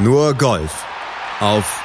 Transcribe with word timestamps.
Nur 0.00 0.32
Golf 0.34 0.86
auf 1.40 1.82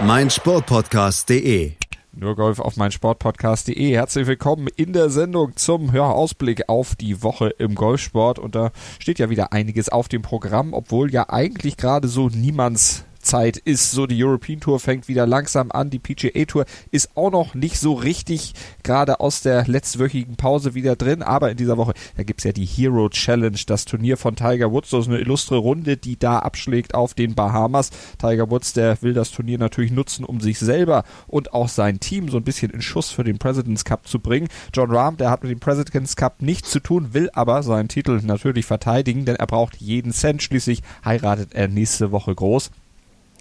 meinsportpodcast.de. 0.00 1.74
Nur 2.12 2.34
Golf 2.34 2.58
auf 2.58 2.76
meinsportpodcast.de. 2.76 3.94
Herzlich 3.94 4.26
willkommen 4.26 4.66
in 4.74 4.92
der 4.92 5.10
Sendung 5.10 5.54
zum 5.54 5.94
ja, 5.94 6.10
Ausblick 6.10 6.68
auf 6.68 6.96
die 6.96 7.22
Woche 7.22 7.50
im 7.50 7.76
Golfsport. 7.76 8.40
Und 8.40 8.56
da 8.56 8.72
steht 8.98 9.20
ja 9.20 9.30
wieder 9.30 9.52
einiges 9.52 9.90
auf 9.90 10.08
dem 10.08 10.22
Programm, 10.22 10.72
obwohl 10.72 11.12
ja 11.12 11.30
eigentlich 11.30 11.76
gerade 11.76 12.08
so 12.08 12.28
niemands 12.28 13.04
Zeit 13.20 13.56
ist. 13.56 13.92
So 13.92 14.06
die 14.06 14.22
European 14.22 14.60
Tour 14.60 14.80
fängt 14.80 15.08
wieder 15.08 15.26
langsam 15.26 15.70
an. 15.70 15.90
Die 15.90 15.98
PGA 15.98 16.44
Tour 16.44 16.64
ist 16.90 17.16
auch 17.16 17.30
noch 17.30 17.54
nicht 17.54 17.78
so 17.78 17.94
richtig 17.94 18.54
gerade 18.82 19.20
aus 19.20 19.42
der 19.42 19.66
letztwöchigen 19.66 20.36
Pause 20.36 20.74
wieder 20.74 20.96
drin. 20.96 21.22
Aber 21.22 21.50
in 21.50 21.56
dieser 21.56 21.76
Woche, 21.76 21.94
da 22.16 22.22
gibt's 22.22 22.44
ja 22.44 22.52
die 22.52 22.64
Hero 22.64 23.08
Challenge, 23.08 23.58
das 23.66 23.84
Turnier 23.84 24.16
von 24.16 24.36
Tiger 24.36 24.72
Woods. 24.72 24.90
Das 24.90 25.06
ist 25.06 25.08
eine 25.08 25.18
illustre 25.18 25.56
Runde, 25.56 25.96
die 25.96 26.18
da 26.18 26.38
abschlägt 26.38 26.94
auf 26.94 27.14
den 27.14 27.34
Bahamas. 27.34 27.90
Tiger 28.18 28.50
Woods, 28.50 28.72
der 28.72 29.00
will 29.02 29.14
das 29.14 29.30
Turnier 29.30 29.58
natürlich 29.58 29.92
nutzen, 29.92 30.24
um 30.24 30.40
sich 30.40 30.58
selber 30.58 31.04
und 31.26 31.52
auch 31.52 31.68
sein 31.68 32.00
Team 32.00 32.28
so 32.28 32.36
ein 32.36 32.44
bisschen 32.44 32.70
in 32.70 32.82
Schuss 32.82 33.10
für 33.10 33.24
den 33.24 33.38
President's 33.38 33.84
Cup 33.84 34.06
zu 34.06 34.18
bringen. 34.18 34.48
John 34.74 34.90
Rahm, 34.90 35.16
der 35.16 35.30
hat 35.30 35.42
mit 35.42 35.52
dem 35.52 35.60
President's 35.60 36.16
Cup 36.16 36.42
nichts 36.42 36.70
zu 36.70 36.80
tun, 36.80 37.12
will 37.12 37.30
aber 37.32 37.62
seinen 37.62 37.88
Titel 37.88 38.20
natürlich 38.22 38.66
verteidigen, 38.66 39.24
denn 39.24 39.36
er 39.36 39.46
braucht 39.46 39.76
jeden 39.76 40.12
Cent. 40.12 40.42
Schließlich 40.42 40.82
heiratet 41.04 41.54
er 41.54 41.68
nächste 41.68 42.12
Woche 42.12 42.34
groß. 42.34 42.70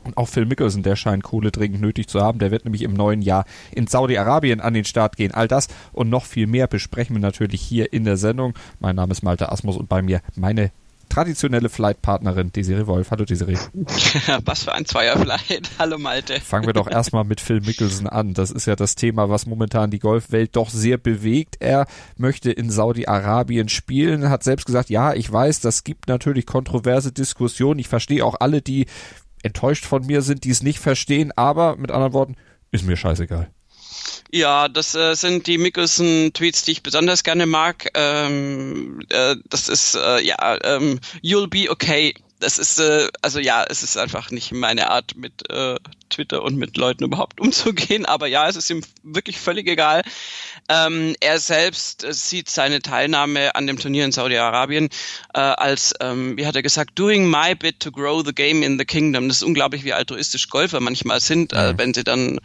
Und 0.04 0.18
auch 0.18 0.28
Phil 0.28 0.46
Mickelson, 0.46 0.84
der 0.84 0.96
scheint 0.96 1.24
Kohle 1.24 1.52
dringend 1.52 1.82
nötig 1.82 2.08
zu 2.08 2.22
haben. 2.22 2.40
Der 2.40 2.52
wird 2.52 2.66
nämlich 2.66 2.84
im 2.84 2.94
neuen 2.94 3.22
Jahr 3.22 3.46
in 3.72 3.88
Saudi-Arabien 3.88 4.62
an 4.62 4.74
den 4.74 4.86
Start 4.86 5.18
gehen. 5.18 5.34
All 5.34 5.48
das 5.48 5.68
und 5.92 6.10
noch 6.10 6.26
viel 6.26 6.48
mehr 6.48 6.68
besprechen 6.68 7.16
wir 7.16 7.22
natürlich 7.22 7.62
hier 7.62 7.92
in 7.92 8.06
der 8.06 8.18
Sendung. 8.18 8.54
Mein 8.80 8.96
Name 8.96 9.12
ist 9.12 9.24
Malte 9.24 9.52
Asmus 9.52 9.78
und 9.78 9.90
bei 9.90 10.02
mir 10.02 10.22
meine 10.36 10.72
traditionelle 11.10 11.70
Flightpartnerin 11.70 12.52
Desiree 12.52 12.88
Wolf. 12.88 13.12
Hallo 13.12 13.26
Desiree. 13.26 13.58
was 14.46 14.64
für 14.64 14.74
ein 14.74 14.86
Zweierflight. 14.86 15.72
Hallo 15.80 15.98
Malte. 15.98 16.40
Fangen 16.40 16.68
wir 16.68 16.74
doch 16.74 16.88
erstmal 16.92 17.24
mit 17.24 17.42
Phil 17.42 17.62
Mickelson 17.62 18.08
an. 18.08 18.34
Das 18.34 18.52
ist 18.52 18.68
ja 18.68 18.76
das 18.76 18.96
Thema, 18.96 19.30
was 19.30 19.46
momentan 19.46 19.90
die 19.90 20.00
Golfwelt 20.00 20.56
doch 20.56 20.70
sehr 20.70 20.98
bewegt. 20.98 21.58
Er 21.60 21.88
möchte 22.16 22.52
in 22.52 22.70
Saudi-Arabien 22.70 23.70
spielen, 23.70 24.30
hat 24.30 24.44
selbst 24.44 24.66
gesagt, 24.66 24.90
ja, 24.90 25.14
ich 25.14 25.32
weiß, 25.32 25.60
das 25.62 25.84
gibt 25.84 26.08
natürlich 26.08 26.46
kontroverse 26.46 27.12
Diskussionen. 27.12 27.80
Ich 27.80 27.88
verstehe 27.88 28.24
auch 28.24 28.36
alle, 28.40 28.62
die 28.62 28.86
enttäuscht 29.44 29.86
von 29.86 30.06
mir 30.06 30.22
sind, 30.22 30.44
die 30.44 30.50
es 30.50 30.64
nicht 30.64 30.80
verstehen, 30.80 31.32
aber 31.36 31.76
mit 31.76 31.92
anderen 31.92 32.14
Worten, 32.14 32.36
ist 32.72 32.86
mir 32.86 32.98
scheißegal. 32.98 33.50
Ja, 34.32 34.68
das 34.68 34.94
äh, 34.96 35.16
sind 35.16 35.48
die 35.48 35.58
Mickelson-Tweets, 35.58 36.64
die 36.64 36.72
ich 36.72 36.84
besonders 36.84 37.24
gerne 37.24 37.46
mag. 37.46 37.90
Ähm, 37.96 39.02
äh, 39.10 39.36
das 39.50 39.70
ist, 39.70 39.96
äh, 39.96 40.22
ja, 40.22 40.58
ähm, 40.64 41.00
you'll 41.24 41.48
be 41.48 41.70
okay. 41.70 42.14
Das 42.40 42.60
ist, 42.60 42.80
äh, 42.80 43.10
also 43.22 43.40
ja, 43.40 43.66
es 43.68 43.82
ist 43.82 43.98
einfach 43.98 44.30
nicht 44.30 44.52
meine 44.52 44.92
Art, 44.92 45.16
mit 45.16 45.50
äh, 45.50 45.76
Twitter 46.10 46.44
und 46.44 46.58
mit 46.58 46.78
Leuten 46.78 47.04
überhaupt 47.04 47.40
umzugehen. 47.42 48.06
Aber 48.06 48.28
ja, 48.28 48.48
es 48.48 48.56
ist 48.56 48.70
ihm 48.70 48.82
wirklich 49.04 49.40
völlig 49.40 49.68
egal. 49.68 50.02
Ähm, 50.68 51.16
er 51.20 51.40
selbst 51.40 52.06
sieht 52.10 52.50
seine 52.50 52.82
Teilnahme 52.82 53.56
an 53.56 53.68
dem 53.68 53.80
Turnier 53.80 54.06
in 54.06 54.12
Saudi-Arabien 54.12 54.90
äh, 55.34 55.40
als, 55.40 55.94
ähm, 56.00 56.38
wie 56.38 56.46
hat 56.46 56.56
er 56.56 56.62
gesagt, 56.62 56.98
doing 56.98 57.30
my 57.30 57.56
bit 57.56 57.80
to 57.80 57.92
grow 57.92 58.24
the 58.26 58.34
game 58.34 58.64
in 58.64 58.78
the 58.78 58.86
kingdom. 58.86 59.28
Das 59.28 59.38
ist 59.38 59.44
unglaublich, 59.44 59.84
wie 59.84 59.94
altruistisch 59.94 60.50
Golfer 60.50 60.80
manchmal 60.80 61.22
sind, 61.22 61.54
äh, 61.54 61.78
wenn 61.78 61.94
sie 61.94 62.04
dann 62.04 62.40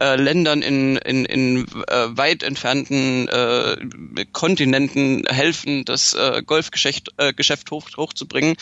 äh, 0.00 0.16
Ländern 0.16 0.62
in, 0.62 0.96
in, 0.96 1.24
in 1.24 1.66
äh, 1.88 2.16
weit 2.16 2.42
entfernten 2.42 3.28
äh, 3.28 3.76
Kontinenten 4.32 5.24
helfen, 5.28 5.84
das 5.84 6.14
äh, 6.14 6.42
Golfgeschäft 6.44 7.10
Geschäft 7.36 7.70
hoch, 7.70 7.88
hochzubringen. 7.96 8.56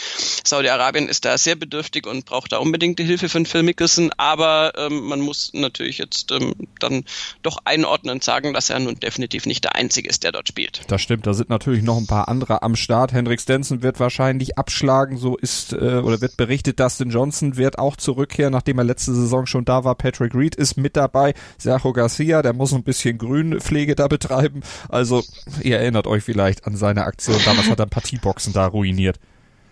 Saudi-Arabien 0.45 1.09
ist 1.09 1.25
da 1.25 1.39
sehr 1.39 1.55
bedürftig 1.55 2.07
und 2.07 2.25
braucht 2.25 2.53
da 2.53 2.59
unbedingt 2.59 2.99
die 2.99 3.05
Hilfe 3.05 3.29
von 3.29 3.47
Phil 3.47 3.63
Mickelson, 3.63 4.11
aber 4.17 4.48
ähm, 4.77 5.05
man 5.05 5.21
muss 5.21 5.51
natürlich 5.53 5.99
jetzt 5.99 6.31
ähm, 6.33 6.55
dann 6.81 7.05
doch 7.43 7.59
einordnend 7.65 8.25
sagen, 8.25 8.53
dass 8.53 8.71
er 8.71 8.79
nun 8.79 8.99
definitiv 8.99 9.47
nicht 9.47 9.65
der 9.65 9.75
Einzige 9.75 10.09
ist, 10.09 10.25
der 10.25 10.33
dort 10.33 10.49
spielt. 10.49 10.83
Das 10.89 11.01
stimmt, 11.01 11.27
da 11.27 11.35
sind 11.35 11.49
natürlich 11.51 11.83
noch 11.83 11.97
ein 11.97 12.07
paar 12.07 12.29
andere 12.29 12.63
am 12.63 12.77
Start. 12.77 13.13
Hendrik 13.13 13.41
Stenson 13.41 13.83
wird 13.83 14.01
wahrscheinlich 14.01 14.59
abschlagen, 14.59 15.17
so 15.17 15.37
ist 15.37 15.73
äh, 15.73 15.77
oder 15.77 16.21
wird 16.21 16.37
berichtet, 16.37 16.81
Dustin 16.81 17.11
Johnson 17.11 17.57
wird 17.57 17.79
auch 17.79 17.97
zurückkehren, 17.97 18.53
nachdem 18.53 18.79
er 18.79 18.85
letzte 18.85 19.15
Saison 19.15 19.47
schon 19.47 19.65
da 19.65 19.85
war. 19.85 19.95
Patrick 19.95 20.35
Reed 20.35 20.55
ist 20.55 20.77
mit 20.77 20.97
dabei. 20.97 21.35
Sergio 21.59 21.93
Garcia, 21.93 22.43
der 22.43 22.53
muss 22.53 22.73
ein 22.73 22.85
bisschen 22.85 23.19
Grünpflege 23.19 23.95
da 23.95 24.09
betreiben. 24.09 24.63
Also 24.89 25.23
ihr 25.63 25.79
erinnert 25.79 26.07
euch 26.07 26.25
vielleicht 26.25 26.67
an 26.67 26.77
seine 26.77 27.05
Aktion. 27.05 27.41
Damals 27.45 27.71
hat 27.71 27.81
er 27.81 27.87
Partieboxen 27.87 28.53
da 28.53 28.67
ruiniert. 28.67 29.19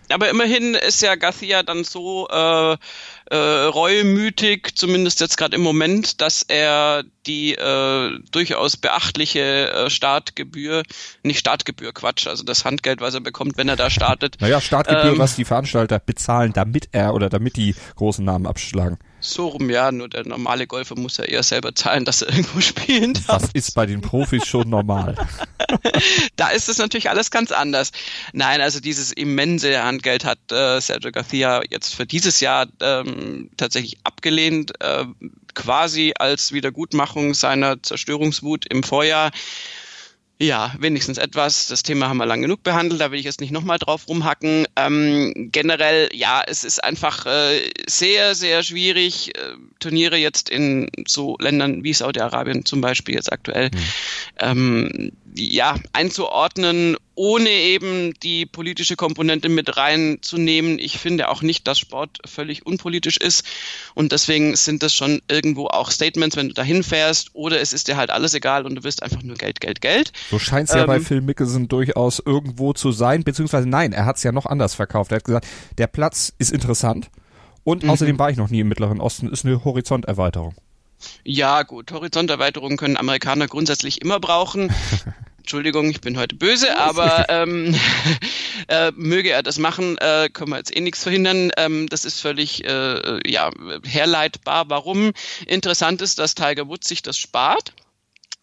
Aber 0.09 0.29
immerhin 0.29 0.73
ist 0.73 1.01
ja 1.01 1.15
Garcia 1.15 1.63
dann 1.63 1.83
so 1.83 2.27
äh, 2.29 2.77
äh, 3.29 3.35
reumütig, 3.35 4.75
zumindest 4.75 5.19
jetzt 5.19 5.37
gerade 5.37 5.55
im 5.55 5.61
Moment, 5.61 6.21
dass 6.21 6.43
er 6.43 7.03
die 7.25 7.55
äh, 7.55 8.19
durchaus 8.31 8.77
beachtliche 8.77 9.69
äh, 9.69 9.89
Startgebühr, 9.89 10.83
nicht 11.23 11.39
Startgebühr, 11.39 11.93
Quatsch, 11.93 12.27
also 12.27 12.43
das 12.43 12.65
Handgeld, 12.65 13.01
was 13.01 13.13
er 13.13 13.21
bekommt, 13.21 13.57
wenn 13.57 13.67
er 13.67 13.75
da 13.75 13.89
startet. 13.89 14.37
Naja, 14.39 14.61
Startgebühr, 14.61 15.13
ähm, 15.13 15.19
was 15.19 15.35
die 15.35 15.45
Veranstalter 15.45 15.99
bezahlen, 15.99 16.53
damit 16.53 16.89
er 16.93 17.13
oder 17.13 17.29
damit 17.29 17.57
die 17.57 17.75
großen 17.95 18.23
Namen 18.23 18.47
abschlagen. 18.47 18.97
So 19.19 19.47
rum, 19.47 19.69
ja, 19.69 19.91
nur 19.91 20.09
der 20.09 20.25
normale 20.25 20.67
Golfer 20.67 20.95
muss 20.97 21.17
ja 21.17 21.25
eher 21.25 21.43
selber 21.43 21.73
zahlen, 21.75 22.05
dass 22.05 22.21
er 22.21 22.29
irgendwo 22.33 22.61
spielen 22.61 23.13
darf. 23.13 23.41
Das 23.41 23.51
ist 23.51 23.75
bei 23.75 23.85
den 23.85 24.01
Profis 24.01 24.45
schon 24.47 24.69
normal. 24.69 25.15
da 26.35 26.49
ist 26.49 26.69
es 26.69 26.77
natürlich 26.77 27.09
alles 27.09 27.31
ganz 27.31 27.51
anders. 27.51 27.91
Nein, 28.33 28.61
also 28.61 28.79
dieses 28.79 29.11
immense 29.11 29.81
Handgeld 29.83 30.25
hat 30.25 30.39
äh, 30.51 30.79
Sergio 30.79 31.11
Garcia 31.11 31.61
jetzt 31.69 31.95
für 31.95 32.05
dieses 32.05 32.39
Jahr 32.39 32.67
ähm, 32.81 33.49
tatsächlich 33.57 33.97
abgelehnt, 34.03 34.73
äh, 34.81 35.05
quasi 35.53 36.13
als 36.17 36.51
Wiedergutmachung 36.51 37.33
seiner 37.33 37.81
Zerstörungswut 37.81 38.65
im 38.67 38.83
Vorjahr. 38.83 39.31
Ja, 40.39 40.75
wenigstens 40.77 41.17
etwas. 41.17 41.67
Das 41.67 41.81
Thema 41.81 42.09
haben 42.09 42.17
wir 42.17 42.27
lang 42.27 42.41
genug 42.41 42.61
behandelt, 42.61 43.01
da 43.01 43.11
will 43.11 43.19
ich 43.19 43.25
jetzt 43.25 43.41
nicht 43.41 43.51
nochmal 43.51 43.79
drauf 43.79 44.07
rumhacken. 44.07 44.67
Ähm, 44.75 45.49
generell, 45.51 46.09
ja, 46.13 46.43
es 46.45 46.63
ist 46.63 46.83
einfach 46.83 47.25
äh, 47.25 47.59
sehr, 47.87 48.35
sehr 48.35 48.61
schwierig, 48.61 49.35
äh, 49.35 49.55
Turniere 49.79 50.17
jetzt 50.17 50.49
in 50.49 50.89
so 51.07 51.37
Ländern 51.39 51.83
wie 51.83 51.93
Saudi-Arabien 51.93 52.65
zum 52.65 52.81
Beispiel 52.81 53.15
jetzt 53.15 53.31
aktuell, 53.31 53.71
mhm. 53.73 53.79
ähm, 54.39 55.11
ja, 55.33 55.75
einzuordnen, 55.93 56.97
ohne 57.17 57.49
eben 57.49 58.13
die 58.21 58.45
politische 58.45 58.95
Komponente 58.95 59.49
mit 59.49 59.75
reinzunehmen. 59.75 60.77
Ich 60.77 60.99
finde 60.99 61.29
auch 61.29 61.41
nicht, 61.41 61.67
dass 61.67 61.79
Sport 61.79 62.19
völlig 62.25 62.65
unpolitisch 62.65 63.17
ist. 63.17 63.43
Und 63.95 64.11
deswegen 64.11 64.55
sind 64.55 64.83
das 64.83 64.93
schon 64.93 65.23
irgendwo 65.27 65.65
auch 65.65 65.89
Statements, 65.89 66.35
wenn 66.35 66.49
du 66.49 66.53
dahin 66.53 66.83
fährst, 66.83 67.31
oder 67.33 67.59
es 67.59 67.73
ist 67.73 67.87
dir 67.87 67.97
halt 67.97 68.11
alles 68.11 68.35
egal 68.35 68.67
und 68.67 68.75
du 68.75 68.83
wirst 68.83 69.01
einfach 69.01 69.23
nur 69.23 69.35
Geld, 69.35 69.59
Geld, 69.59 69.81
Geld. 69.81 70.13
So 70.29 70.37
scheint 70.37 70.69
es 70.69 70.75
ja 70.75 70.81
ähm, 70.81 70.87
bei 70.87 70.99
Phil 70.99 71.21
Mickelson 71.21 71.67
durchaus 71.67 72.21
irgendwo 72.23 72.73
zu 72.73 72.91
sein, 72.91 73.23
beziehungsweise 73.23 73.67
nein, 73.67 73.93
er 73.93 74.05
hat 74.05 74.17
es 74.17 74.23
ja 74.23 74.31
noch 74.31 74.45
anders 74.45 74.75
verkauft. 74.75 75.11
Er 75.11 75.17
hat 75.17 75.23
gesagt, 75.23 75.47
der 75.79 75.87
Platz 75.87 76.31
ist 76.37 76.51
interessant 76.51 77.09
und 77.63 77.83
mhm. 77.83 77.89
außerdem 77.89 78.19
war 78.19 78.29
ich 78.29 78.37
noch 78.37 78.51
nie 78.51 78.59
im 78.59 78.67
Mittleren 78.67 79.01
Osten, 79.01 79.31
ist 79.31 79.43
eine 79.43 79.65
Horizonterweiterung. 79.65 80.53
Ja, 81.23 81.63
gut, 81.63 81.91
Horizonterweiterungen 81.91 82.77
können 82.77 82.95
Amerikaner 82.97 83.47
grundsätzlich 83.47 84.01
immer 84.03 84.19
brauchen. 84.19 84.71
Entschuldigung, 85.47 85.89
ich 85.89 86.01
bin 86.01 86.17
heute 86.17 86.35
böse, 86.35 86.77
aber 86.77 87.27
ähm, 87.29 87.73
äh, 88.67 88.91
möge 88.97 89.29
er 89.29 89.43
das 89.43 89.59
machen, 89.59 89.97
äh, 89.97 90.27
können 90.27 90.51
wir 90.51 90.57
jetzt 90.57 90.75
eh 90.75 90.81
nichts 90.81 91.03
verhindern. 91.03 91.51
Ähm, 91.55 91.87
das 91.87 92.03
ist 92.03 92.19
völlig 92.19 92.65
äh, 92.65 93.21
ja, 93.25 93.49
herleitbar. 93.85 94.65
Warum? 94.67 95.13
Interessant 95.45 96.01
ist, 96.01 96.19
dass 96.19 96.35
Tiger 96.35 96.67
Woods 96.67 96.89
sich 96.89 97.01
das 97.01 97.17
spart. 97.17 97.71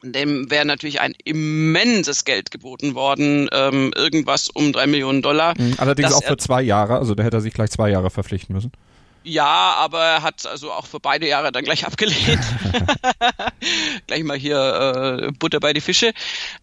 Dem 0.02 0.50
wäre 0.50 0.64
natürlich 0.64 1.02
ein 1.02 1.12
immenses 1.22 2.24
Geld 2.24 2.50
geboten 2.50 2.94
worden, 2.94 3.50
ähm, 3.52 3.92
irgendwas 3.94 4.48
um 4.48 4.72
drei 4.72 4.86
Millionen 4.86 5.20
Dollar. 5.20 5.52
Mhm, 5.58 5.74
allerdings 5.76 6.10
auch 6.10 6.24
für 6.24 6.38
zwei 6.38 6.62
Jahre, 6.62 6.96
also 6.96 7.14
da 7.14 7.22
hätte 7.22 7.36
er 7.36 7.42
sich 7.42 7.52
gleich 7.52 7.70
zwei 7.70 7.90
Jahre 7.90 8.08
verpflichten 8.08 8.54
müssen. 8.54 8.72
Ja, 9.24 9.74
aber 9.78 10.04
er 10.04 10.22
hat 10.22 10.46
also 10.46 10.70
auch 10.70 10.86
für 10.86 11.00
beide 11.00 11.26
Jahre 11.26 11.50
dann 11.50 11.64
gleich 11.64 11.86
abgelehnt. 11.86 12.44
gleich 14.06 14.22
mal 14.22 14.36
hier 14.36 15.28
äh, 15.28 15.32
Butter 15.32 15.60
bei 15.60 15.72
die 15.72 15.80
Fische. 15.80 16.12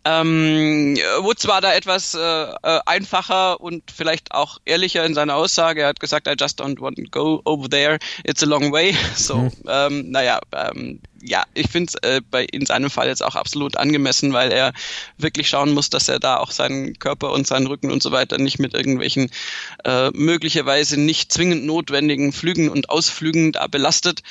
Ähm, 0.05 0.95
Woods 1.21 1.47
war 1.47 1.61
da 1.61 1.73
etwas 1.73 2.13
äh, 2.13 2.19
äh, 2.19 2.79
einfacher 2.85 3.59
und 3.59 3.91
vielleicht 3.91 4.31
auch 4.31 4.59
ehrlicher 4.65 5.05
in 5.05 5.15
seiner 5.15 5.35
Aussage. 5.35 5.81
Er 5.81 5.87
hat 5.89 5.99
gesagt, 5.99 6.27
I 6.27 6.35
just 6.39 6.61
don't 6.61 6.79
want 6.79 6.97
to 6.97 7.03
go 7.09 7.41
over 7.45 7.67
there. 7.67 7.97
It's 8.23 8.43
a 8.43 8.45
long 8.45 8.71
way. 8.71 8.95
So, 9.15 9.37
mhm. 9.37 9.51
ähm, 9.67 10.11
naja, 10.11 10.39
ähm, 10.51 10.99
ja, 11.23 11.43
ich 11.53 11.69
finde 11.69 11.91
es 11.93 12.09
äh, 12.09 12.21
bei 12.29 12.45
in 12.45 12.65
seinem 12.65 12.89
Fall 12.89 13.07
jetzt 13.07 13.23
auch 13.23 13.35
absolut 13.35 13.77
angemessen, 13.77 14.33
weil 14.33 14.51
er 14.51 14.73
wirklich 15.17 15.49
schauen 15.49 15.73
muss, 15.73 15.89
dass 15.89 16.09
er 16.09 16.19
da 16.19 16.37
auch 16.37 16.51
seinen 16.51 16.97
Körper 16.99 17.31
und 17.31 17.47
seinen 17.47 17.67
Rücken 17.67 17.91
und 17.91 18.01
so 18.01 18.11
weiter 18.11 18.37
nicht 18.37 18.59
mit 18.59 18.73
irgendwelchen 18.73 19.29
äh, 19.85 20.09
möglicherweise 20.11 20.99
nicht 20.99 21.31
zwingend 21.31 21.65
notwendigen 21.65 22.31
Flügen 22.31 22.69
und 22.69 22.89
Ausflügen 22.89 23.51
da 23.51 23.67
belastet. 23.67 24.21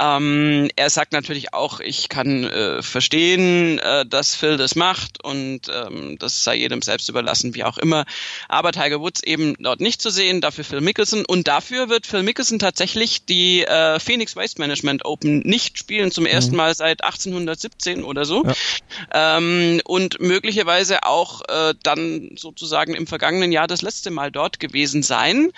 Ähm, 0.00 0.70
er 0.76 0.90
sagt 0.90 1.12
natürlich 1.12 1.54
auch, 1.54 1.80
ich 1.80 2.08
kann 2.08 2.44
äh, 2.44 2.82
verstehen, 2.82 3.78
äh, 3.78 4.04
dass 4.06 4.34
Phil 4.34 4.56
das 4.56 4.74
macht 4.74 5.22
und 5.22 5.60
ähm, 5.72 6.16
das 6.18 6.44
sei 6.44 6.56
jedem 6.56 6.82
selbst 6.82 7.08
überlassen, 7.08 7.54
wie 7.54 7.64
auch 7.64 7.78
immer. 7.78 8.04
Aber 8.48 8.72
Tiger 8.72 9.00
Woods 9.00 9.22
eben 9.22 9.54
dort 9.60 9.80
nicht 9.80 10.02
zu 10.02 10.10
sehen, 10.10 10.40
dafür 10.40 10.64
Phil 10.64 10.80
Mickelson 10.80 11.24
und 11.24 11.46
dafür 11.46 11.88
wird 11.88 12.06
Phil 12.06 12.22
Mickelson 12.22 12.58
tatsächlich 12.58 13.26
die 13.26 13.64
äh, 13.64 14.00
Phoenix 14.00 14.34
Waste 14.34 14.60
Management 14.60 15.04
Open 15.04 15.40
nicht 15.40 15.78
spielen, 15.78 16.10
zum 16.10 16.26
ersten 16.26 16.52
mhm. 16.52 16.58
Mal 16.58 16.74
seit 16.74 17.04
1817 17.04 18.02
oder 18.02 18.24
so. 18.24 18.44
Ja. 18.44 19.38
Ähm, 19.38 19.80
und 19.84 20.20
möglicherweise 20.20 21.04
auch 21.04 21.42
äh, 21.48 21.74
dann 21.82 22.30
sozusagen 22.36 22.94
im 22.94 23.06
vergangenen 23.06 23.52
Jahr 23.52 23.66
das 23.66 23.82
letzte 23.82 24.10
Mal 24.10 24.32
dort 24.32 24.58
gewesen 24.58 25.02
sein 25.02 25.52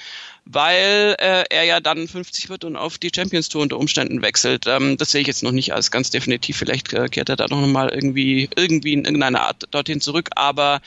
weil 0.47 1.17
äh, 1.19 1.45
er 1.49 1.65
ja 1.65 1.81
dann 1.81 2.07
50 2.07 2.51
wird 2.51 2.65
und 2.65 2.77
auf 2.77 2.99
die 2.99 3.11
Champions 3.15 3.49
Tour 3.49 3.63
unter 3.63 3.79
Umständen 3.79 4.23
wechselt. 4.23 4.67
Ähm, 4.67 4.97
das 4.97 5.11
sehe 5.11 5.23
ich 5.23 5.27
jetzt 5.27 5.43
noch 5.43 5.53
nicht 5.53 5.73
als 5.73 5.91
ganz 5.91 6.11
definitiv. 6.11 6.59
Vielleicht 6.59 6.93
äh, 6.93 7.09
kehrt 7.09 7.31
er 7.31 7.37
da 7.37 7.47
noch 7.49 7.67
mal 7.67 7.89
irgendwie 7.89 8.51
irgendwie 8.57 8.93
in 8.93 9.05
irgendeiner 9.05 9.43
Art 9.43 9.67
dorthin 9.71 10.01
zurück. 10.01 10.31
Aber 10.37 10.81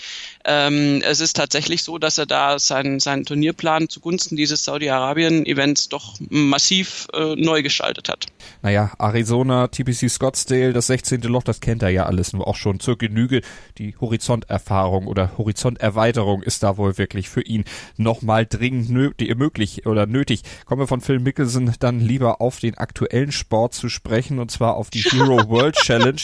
ähm, 0.47 1.01
es 1.03 1.19
ist 1.19 1.35
tatsächlich 1.35 1.83
so, 1.83 1.97
dass 1.97 2.17
er 2.17 2.25
da 2.25 2.57
seinen 2.57 3.01
seinen 3.01 3.25
Turnierplan 3.25 3.89
zugunsten 3.89 4.37
dieses 4.37 4.63
Saudi-Arabien-Events 4.63 5.89
doch 5.89 6.15
massiv 6.29 7.07
äh, 7.13 7.35
neu 7.35 7.61
gestaltet 7.61 8.07
hat. 8.07 8.27
Naja, 8.61 8.93
Arizona, 8.97 9.67
TPC 9.67 10.09
Scottsdale, 10.09 10.71
das 10.71 10.87
16. 10.87 11.21
Loch, 11.23 11.43
das 11.43 11.59
kennt 11.59 11.83
er 11.83 11.89
ja 11.89 12.05
alles, 12.05 12.31
nur 12.31 12.47
auch 12.47 12.55
schon 12.55 12.79
zur 12.79 12.97
Genüge. 12.97 13.41
Die 13.77 13.95
Horizonterfahrung 13.99 15.07
oder 15.07 15.37
Horizonterweiterung 15.37 16.43
ist 16.43 16.63
da 16.63 16.77
wohl 16.77 16.97
wirklich 16.97 17.27
für 17.27 17.41
ihn 17.41 17.65
nochmal 17.97 18.45
dringend 18.45 18.89
nötig 18.89 19.35
möglich 19.35 19.85
oder 19.85 20.05
nötig. 20.05 20.43
Kommen 20.65 20.81
wir 20.81 20.87
von 20.87 21.01
Phil 21.01 21.19
Mickelson 21.19 21.73
dann 21.79 21.99
lieber 21.99 22.39
auf 22.39 22.59
den 22.61 22.77
aktuellen 22.77 23.33
Sport 23.33 23.73
zu 23.73 23.89
sprechen 23.89 24.39
und 24.39 24.49
zwar 24.49 24.75
auf 24.75 24.89
die 24.89 25.01
Hero 25.11 25.49
World 25.49 25.75
Challenge. 25.75 26.21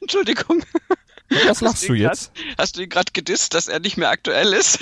Entschuldigung. 0.00 0.64
Was 1.46 1.60
lachst 1.60 1.88
du 1.88 1.94
jetzt? 1.94 2.34
Grad, 2.34 2.58
hast 2.58 2.76
du 2.76 2.82
ihn 2.82 2.88
gerade 2.88 3.12
gedisst, 3.12 3.54
dass 3.54 3.68
er 3.68 3.80
nicht 3.80 3.96
mehr 3.96 4.10
aktuell 4.10 4.52
ist? 4.52 4.78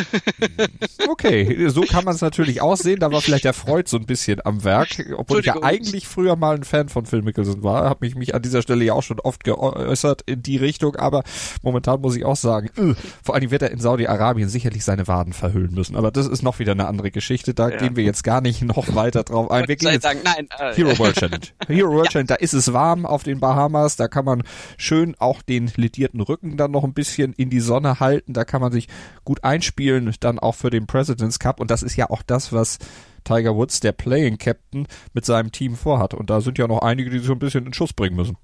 okay, 1.08 1.68
so 1.68 1.82
kann 1.82 2.04
man 2.04 2.14
es 2.14 2.20
natürlich 2.20 2.60
aussehen. 2.62 3.00
Da 3.00 3.10
war 3.10 3.20
vielleicht 3.20 3.44
der 3.44 3.52
Freud 3.52 3.88
so 3.88 3.96
ein 3.96 4.06
bisschen 4.06 4.44
am 4.44 4.62
Werk, 4.62 4.88
obwohl 5.16 5.40
ich 5.40 5.46
ja 5.46 5.62
eigentlich 5.62 6.06
früher 6.06 6.36
mal 6.36 6.54
ein 6.54 6.64
Fan 6.64 6.88
von 6.88 7.04
Phil 7.04 7.22
Mickelson 7.22 7.62
war. 7.62 7.88
Habe 7.88 8.06
mich, 8.06 8.14
mich 8.14 8.34
an 8.34 8.42
dieser 8.42 8.62
Stelle 8.62 8.84
ja 8.84 8.92
auch 8.92 9.02
schon 9.02 9.18
oft 9.20 9.42
geäußert 9.42 10.22
in 10.26 10.42
die 10.42 10.56
Richtung, 10.56 10.96
aber 10.96 11.24
momentan 11.62 12.00
muss 12.00 12.16
ich 12.16 12.24
auch 12.24 12.36
sagen, 12.36 12.70
öh, 12.78 12.94
vor 13.24 13.34
allem 13.34 13.50
wird 13.50 13.62
er 13.62 13.70
in 13.72 13.80
Saudi-Arabien 13.80 14.48
sicherlich 14.48 14.84
seine 14.84 15.08
Waden 15.08 15.32
verhüllen 15.32 15.74
müssen. 15.74 15.96
Aber 15.96 16.10
das 16.10 16.28
ist 16.28 16.42
noch 16.42 16.58
wieder 16.60 16.72
eine 16.72 16.86
andere 16.86 17.10
Geschichte. 17.10 17.54
Da 17.54 17.70
ja. 17.70 17.76
gehen 17.76 17.96
wir 17.96 18.04
jetzt 18.04 18.22
gar 18.22 18.40
nicht 18.40 18.62
noch 18.62 18.94
weiter 18.94 19.24
drauf 19.24 19.50
ein. 19.50 19.66
Wir 19.66 19.76
gehen 19.76 19.92
jetzt 19.92 20.02
sagen, 20.02 20.20
nein, 20.22 20.48
äh, 20.58 20.74
Hero 20.74 20.96
World 20.98 21.16
Challenge. 21.16 21.46
Hero 21.66 21.90
World 21.90 22.06
ja. 22.06 22.12
Challenge, 22.12 22.28
da 22.28 22.34
ist 22.36 22.54
es 22.54 22.72
warm 22.72 23.04
auf 23.04 23.24
den 23.24 23.40
Bahamas. 23.40 23.96
Da 23.96 24.06
kann 24.06 24.24
man 24.24 24.42
schön 24.76 25.16
auch 25.18 25.42
den 25.42 25.72
lidierten 25.76 26.20
Rücken 26.20 26.35
Rücken 26.36 26.56
dann 26.56 26.70
noch 26.70 26.84
ein 26.84 26.92
bisschen 26.92 27.32
in 27.32 27.50
die 27.50 27.60
Sonne 27.60 27.98
halten. 28.00 28.34
Da 28.34 28.44
kann 28.44 28.60
man 28.60 28.72
sich 28.72 28.88
gut 29.24 29.42
einspielen, 29.42 30.14
dann 30.20 30.38
auch 30.38 30.54
für 30.54 30.70
den 30.70 30.86
President's 30.86 31.38
Cup. 31.38 31.60
Und 31.60 31.70
das 31.70 31.82
ist 31.82 31.96
ja 31.96 32.10
auch 32.10 32.22
das, 32.22 32.52
was 32.52 32.78
Tiger 33.24 33.56
Woods, 33.56 33.80
der 33.80 33.92
Playing 33.92 34.38
Captain, 34.38 34.86
mit 35.14 35.24
seinem 35.24 35.50
Team 35.50 35.76
vorhat. 35.76 36.14
Und 36.14 36.30
da 36.30 36.40
sind 36.40 36.58
ja 36.58 36.68
noch 36.68 36.82
einige, 36.82 37.10
die 37.10 37.18
so 37.18 37.32
ein 37.32 37.38
bisschen 37.38 37.66
in 37.66 37.72
Schuss 37.72 37.92
bringen 37.92 38.16
müssen. 38.16 38.36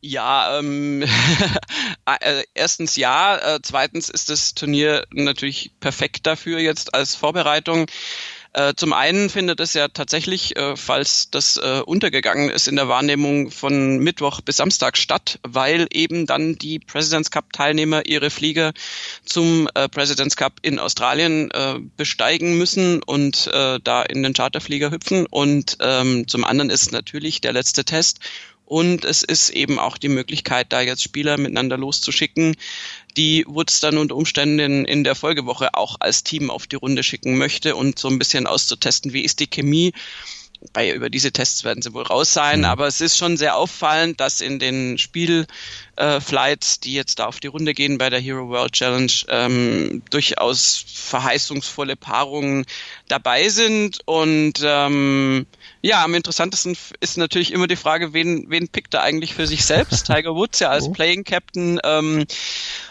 Ja, 0.00 0.58
ähm, 0.58 1.02
äh, 2.20 2.44
erstens 2.54 2.94
ja, 2.96 3.36
äh, 3.36 3.60
zweitens 3.62 4.08
ist 4.08 4.30
das 4.30 4.54
Turnier 4.54 5.04
natürlich 5.10 5.72
perfekt 5.80 6.26
dafür 6.26 6.60
jetzt 6.60 6.94
als 6.94 7.16
Vorbereitung. 7.16 7.86
Äh, 8.58 8.74
zum 8.74 8.92
einen 8.92 9.30
findet 9.30 9.60
es 9.60 9.74
ja 9.74 9.86
tatsächlich, 9.86 10.56
äh, 10.56 10.74
falls 10.74 11.30
das 11.30 11.58
äh, 11.58 11.80
untergegangen 11.86 12.50
ist 12.50 12.66
in 12.66 12.74
der 12.74 12.88
Wahrnehmung 12.88 13.52
von 13.52 13.98
Mittwoch 13.98 14.40
bis 14.40 14.56
Samstag 14.56 14.96
statt, 14.96 15.38
weil 15.46 15.86
eben 15.92 16.26
dann 16.26 16.56
die 16.56 16.80
President's 16.80 17.30
Cup 17.30 17.52
Teilnehmer 17.52 18.06
ihre 18.06 18.30
Flieger 18.30 18.72
zum 19.24 19.68
äh, 19.76 19.88
President's 19.88 20.34
Cup 20.34 20.54
in 20.62 20.80
Australien 20.80 21.52
äh, 21.52 21.78
besteigen 21.96 22.58
müssen 22.58 23.00
und 23.04 23.46
äh, 23.46 23.78
da 23.84 24.02
in 24.02 24.24
den 24.24 24.32
Charterflieger 24.32 24.90
hüpfen. 24.90 25.26
Und 25.26 25.76
ähm, 25.80 26.26
zum 26.26 26.42
anderen 26.42 26.70
ist 26.70 26.90
natürlich 26.90 27.40
der 27.40 27.52
letzte 27.52 27.84
Test 27.84 28.18
und 28.68 29.06
es 29.06 29.22
ist 29.22 29.48
eben 29.48 29.78
auch 29.78 29.96
die 29.96 30.10
Möglichkeit, 30.10 30.74
da 30.74 30.82
jetzt 30.82 31.02
Spieler 31.02 31.38
miteinander 31.38 31.78
loszuschicken, 31.78 32.54
die 33.16 33.46
Woods 33.48 33.80
dann 33.80 33.96
unter 33.96 34.14
Umständen 34.14 34.84
in, 34.84 35.04
der 35.04 35.14
Folgewoche 35.14 35.72
auch 35.72 35.96
als 36.00 36.22
Team 36.22 36.50
auf 36.50 36.66
die 36.66 36.76
Runde 36.76 37.02
schicken 37.02 37.38
möchte 37.38 37.76
und 37.76 37.98
so 37.98 38.08
ein 38.08 38.18
bisschen 38.18 38.46
auszutesten, 38.46 39.14
wie 39.14 39.22
ist 39.22 39.40
die 39.40 39.46
Chemie. 39.46 39.94
Bei, 40.74 40.92
über 40.92 41.08
diese 41.08 41.32
Tests 41.32 41.64
werden 41.64 41.82
sie 41.82 41.94
wohl 41.94 42.02
raus 42.02 42.34
sein, 42.34 42.58
mhm. 42.58 42.64
aber 42.66 42.86
es 42.86 43.00
ist 43.00 43.16
schon 43.16 43.38
sehr 43.38 43.56
auffallend, 43.56 44.20
dass 44.20 44.42
in 44.42 44.58
den 44.58 44.98
Spielflights, 44.98 46.76
äh, 46.76 46.80
die 46.84 46.92
jetzt 46.92 47.20
da 47.20 47.26
auf 47.26 47.40
die 47.40 47.46
Runde 47.46 47.72
gehen 47.72 47.96
bei 47.96 48.10
der 48.10 48.20
Hero 48.20 48.50
World 48.50 48.72
Challenge, 48.72 49.12
ähm, 49.28 50.02
durchaus 50.10 50.84
verheißungsvolle 50.86 51.96
Paarungen 51.96 52.66
dabei 53.06 53.48
sind 53.48 54.00
und 54.04 54.60
ähm, 54.62 55.46
ja, 55.80 56.02
am 56.04 56.14
interessantesten 56.14 56.76
ist 57.00 57.18
natürlich 57.18 57.52
immer 57.52 57.66
die 57.66 57.76
Frage, 57.76 58.12
wen, 58.12 58.46
wen 58.48 58.68
pickt 58.68 58.94
er 58.94 59.02
eigentlich 59.02 59.34
für 59.34 59.46
sich 59.46 59.64
selbst? 59.64 60.06
Tiger 60.12 60.34
Woods 60.34 60.58
ja 60.58 60.70
als 60.70 60.84
oh. 60.84 60.92
Playing 60.92 61.24
Captain 61.24 61.80
ähm, 61.84 62.26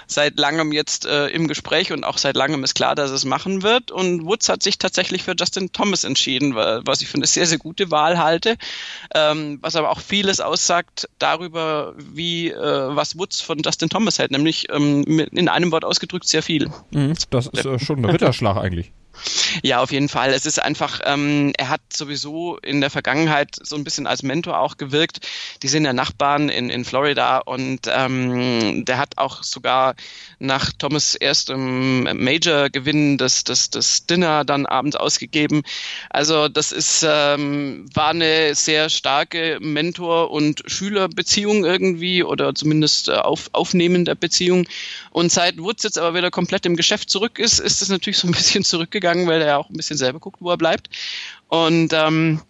seit 0.08 0.40
langem 0.40 0.72
jetzt 0.72 1.06
äh, 1.06 1.28
im 1.28 1.48
Gespräch 1.48 1.92
und 1.92 2.06
auch 2.06 2.18
seit 2.18 2.38
langem 2.38 2.64
ist 2.64 2.76
klar, 2.76 2.96
dass 2.96 3.12
es 3.12 3.26
machen 3.26 3.62
wird. 3.62 3.92
Und 3.92 4.26
Woods 4.26 4.48
hat 4.48 4.64
sich 4.64 4.78
tatsächlich 4.78 5.24
für 5.24 5.36
Justin 5.38 5.72
Thomas 5.74 6.06
entschieden, 6.06 6.56
was 6.56 7.02
ich 7.02 7.10
für 7.10 7.18
eine 7.18 7.28
sehr, 7.28 7.46
sehr 7.46 7.58
gute 7.58 7.92
Wahl 7.92 8.18
halte, 8.18 8.56
ähm, 9.14 9.60
was 9.62 9.76
aber 9.76 9.90
auch 9.90 10.00
vieles 10.00 10.40
aussagt 10.40 11.10
darüber, 11.20 11.94
wie 11.98 12.52
äh, 12.52 12.96
was 12.96 13.18
Woods 13.18 13.42
von 13.42 13.60
Justin 13.60 13.90
Thomas 13.90 14.18
hält, 14.18 14.32
nämlich 14.32 14.68
ähm, 14.72 15.04
in 15.04 15.50
einem 15.50 15.72
Wort 15.72 15.84
ausgedrückt 15.84 16.28
sehr 16.28 16.42
viel. 16.42 16.70
Mhm, 16.92 17.16
das 17.30 17.48
ist 17.48 17.66
äh, 17.66 17.80
schon 17.80 18.00
ein 18.00 18.06
Ritterschlag 18.06 18.58
eigentlich. 18.58 18.92
Ja, 19.64 19.82
auf 19.82 19.92
jeden 19.92 20.10
Fall. 20.10 20.34
Es 20.34 20.46
ist 20.46 20.62
einfach, 20.62 21.00
ähm, 21.06 21.54
er 21.58 21.70
hat 21.70 21.82
sowieso 21.92 22.58
in 22.58 22.82
der 22.82 22.90
Vergangenheit 22.90 23.56
so 23.62 23.76
ein 23.76 23.84
bisschen 23.84 24.08
als 24.08 24.24
Mentor 24.24 24.60
auch 24.60 24.78
gewirkt. 24.78 25.20
Die 25.64 25.68
sind 25.68 25.86
ja 25.86 25.94
Nachbarn 25.94 26.50
in, 26.50 26.70
in 26.70 26.86
Florida 26.86 27.40
und 27.40 27.88
ähm, 27.88 28.86
der 28.86 28.98
hat 28.98 29.18
auch 29.18 29.44
sogar 29.44 29.96
nach 30.40 30.72
Thomas 30.78 31.16
erstem 31.16 32.04
Major-Gewinn 32.04 33.18
das, 33.18 33.44
das, 33.44 33.70
das 33.70 34.06
Dinner 34.06 34.46
dann 34.46 34.66
abends 34.66 34.96
ausgegeben. 34.96 35.64
Also 36.10 36.48
das 36.48 36.72
ist, 36.72 37.06
ähm, 37.08 37.86
war 37.94 38.10
eine 38.10 38.54
sehr 38.56 38.90
starke 38.90 39.58
Mentor- 39.62 40.32
und 40.32 40.64
Schülerbeziehung 40.68 41.66
irgendwie 41.66 42.24
oder 42.24 42.54
zumindest 42.54 43.08
äh, 43.08 43.14
auf, 43.14 43.50
aufnehmender 43.54 44.16
Beziehung. 44.16 44.68
Und 45.12 45.32
seit 45.32 45.58
Woods 45.58 45.84
jetzt 45.84 45.98
aber 45.98 46.16
wieder 46.16 46.30
komplett 46.30 46.66
im 46.66 46.76
Geschäft 46.76 47.10
zurück 47.10 47.40
ist, 47.40 47.60
ist 47.60 47.82
es 47.82 47.90
natürlich 47.90 48.18
so 48.20 48.28
ein 48.28 48.34
bisschen 48.34 48.64
zurückgegangen 48.64 49.07
gegangen, 49.08 49.28
weil 49.28 49.42
er 49.42 49.60
auch 49.60 49.70
ein 49.70 49.78
bisschen 49.78 49.98
selber 49.98 50.20
guckt, 50.20 50.42
wo 50.42 50.50
er 50.50 50.58
bleibt. 50.58 50.90
Und 51.48 51.94
ähm, 51.94 52.42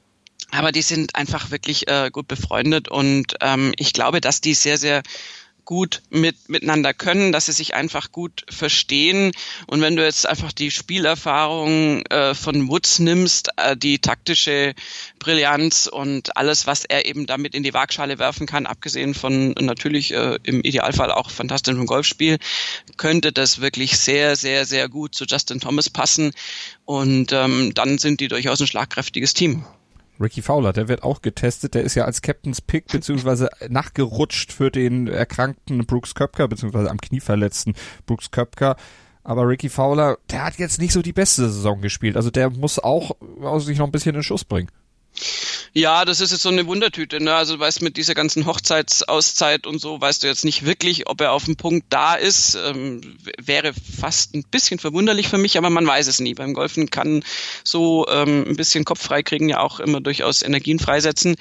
aber 0.52 0.72
die 0.72 0.82
sind 0.82 1.16
einfach 1.16 1.52
wirklich 1.52 1.88
äh, 1.90 2.10
gut 2.10 2.28
befreundet 2.28 2.88
und 2.88 3.36
ähm, 3.42 3.74
ich 3.78 3.92
glaube, 3.92 4.22
dass 4.22 4.40
die 4.40 4.54
sehr, 4.54 4.78
sehr 4.78 5.04
gut 5.68 6.02
mit, 6.10 6.48
miteinander 6.48 6.94
können, 6.94 7.34
dass 7.34 7.48
sie 7.48 7.52
sich 7.52 7.76
einfach 7.76 8.14
gut 8.14 8.46
verstehen. 8.50 9.34
Und 9.68 9.82
wenn 9.82 9.98
du 9.98 10.04
jetzt 10.04 10.26
einfach 10.26 10.54
die 10.54 10.72
Spielerfahrung 10.72 12.04
äh, 12.06 12.34
von 12.34 12.70
Woods 12.70 13.00
nimmst, 13.00 13.50
äh, 13.58 13.76
die 13.76 14.00
taktische 14.00 14.74
Brillanz 15.20 15.86
und 15.86 16.38
alles, 16.38 16.68
was 16.68 16.86
er 16.86 17.06
eben 17.06 17.28
damit 17.28 17.54
in 17.54 17.64
die 17.64 17.74
Waagschale 17.74 18.18
werfen 18.18 18.48
kann, 18.48 18.66
abgesehen 18.66 19.14
von 19.14 19.50
natürlich 19.60 20.14
äh, 20.14 20.40
im 20.44 20.62
Idealfall 20.62 21.12
auch 21.12 21.30
fantastischem 21.30 21.86
Golfspiel, 21.86 22.40
könnte 22.96 23.34
das 23.34 23.60
wirklich 23.60 23.98
sehr, 23.98 24.38
sehr, 24.38 24.66
sehr 24.66 24.88
gut 24.88 25.16
zu 25.16 25.26
Justin 25.26 25.60
Thomas 25.60 25.90
passen. 25.90 26.32
Und 26.86 27.34
ähm, 27.34 27.74
dann 27.74 27.98
sind 27.98 28.22
die 28.22 28.30
durchaus 28.30 28.62
ein 28.62 28.68
schlagkräftiges 28.68 29.34
Team. 29.34 29.66
Ricky 30.20 30.42
Fowler, 30.42 30.74
der 30.74 30.88
wird 30.88 31.04
auch 31.04 31.22
getestet. 31.22 31.74
Der 31.74 31.84
ist 31.84 31.96
ja 31.96 32.06
als 32.06 32.22
Captain's 32.22 32.62
Pick 32.62 32.88
beziehungsweise 32.88 33.50
nachgerutscht 33.70 34.52
für 34.52 34.72
den 34.72 35.08
erkrankten 35.08 35.86
Brooks 35.86 36.16
Köpker 36.16 36.48
beziehungsweise 36.48 36.90
am 36.90 37.00
Knie 37.00 37.20
verletzten 37.20 37.74
Brooks 38.06 38.32
Köpker. 38.32 38.76
Aber 39.24 39.48
Ricky 39.48 39.70
Fowler, 39.70 40.18
der 40.32 40.46
hat 40.46 40.58
jetzt 40.58 40.80
nicht 40.80 40.94
so 40.94 41.02
die 41.02 41.14
beste 41.14 41.50
Saison 41.50 41.82
gespielt. 41.82 42.16
Also 42.16 42.32
der 42.32 42.50
muss 42.50 42.80
auch 42.80 43.12
sich 43.60 43.78
noch 43.78 43.86
ein 43.86 43.92
bisschen 43.92 44.16
in 44.16 44.24
Schuss 44.24 44.46
bringen. 44.46 44.70
Ja, 45.74 46.06
das 46.06 46.22
ist 46.22 46.32
jetzt 46.32 46.44
so 46.44 46.50
eine 46.50 46.66
Wundertüte. 46.66 47.22
Ne? 47.22 47.36
Also 47.36 47.60
weißt 47.60 47.82
mit 47.82 47.98
dieser 47.98 48.16
ganzen 48.16 48.46
Hochzeitsauszeit 48.46 49.68
und 49.68 49.80
so, 49.80 50.00
weißt 50.00 50.24
du 50.24 50.28
jetzt 50.28 50.46
nicht 50.46 50.66
wirklich, 50.66 51.08
ob 51.08 51.22
er 51.22 51.34
auf 51.34 51.46
dem 51.46 51.56
Punkt 51.56 51.88
da 51.90 52.16
ist. 52.16 52.56
Ähm, 52.56 53.18
wäre 53.38 53.74
fast 53.74 54.34
ein 54.34 54.44
bisschen 54.44 54.80
verwunderlich 54.80 55.28
für 55.28 55.38
mich, 55.38 55.58
aber 55.58 55.70
man 55.70 55.86
weiß 55.86 56.08
es 56.08 56.20
nie. 56.20 56.34
Beim 56.34 56.54
Golfen 56.54 56.90
kann 56.90 57.24
so 57.64 58.08
ähm, 58.10 58.46
ein 58.48 58.56
bisschen 58.56 58.86
Kopf 58.86 59.02
frei 59.02 59.24
kriegen 59.24 59.50
ja 59.50 59.60
auch 59.60 59.80
immer 59.80 60.02
durchaus 60.02 60.42
Energien 60.42 60.80
freisetzen. 60.80 61.36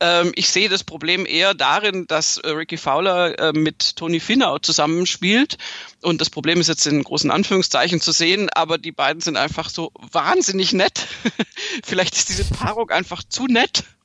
Ähm, 0.00 0.32
ich 0.34 0.48
sehe 0.50 0.68
das 0.68 0.84
Problem 0.84 1.26
eher 1.26 1.54
darin, 1.54 2.06
dass 2.06 2.38
äh, 2.38 2.50
Ricky 2.50 2.76
Fowler 2.76 3.38
äh, 3.38 3.52
mit 3.52 3.96
Tony 3.96 4.20
Finau 4.20 4.58
zusammenspielt. 4.58 5.58
Und 6.02 6.20
das 6.20 6.30
Problem 6.30 6.60
ist 6.60 6.68
jetzt 6.68 6.86
in 6.86 7.02
großen 7.02 7.30
Anführungszeichen 7.30 8.00
zu 8.00 8.12
sehen, 8.12 8.50
aber 8.50 8.78
die 8.78 8.92
beiden 8.92 9.20
sind 9.20 9.36
einfach 9.36 9.68
so 9.68 9.90
wahnsinnig 10.12 10.72
nett. 10.72 11.06
Vielleicht 11.84 12.14
ist 12.14 12.28
diese 12.28 12.44
Paarung 12.44 12.90
einfach 12.90 13.22
zu 13.22 13.46
nett 13.46 13.63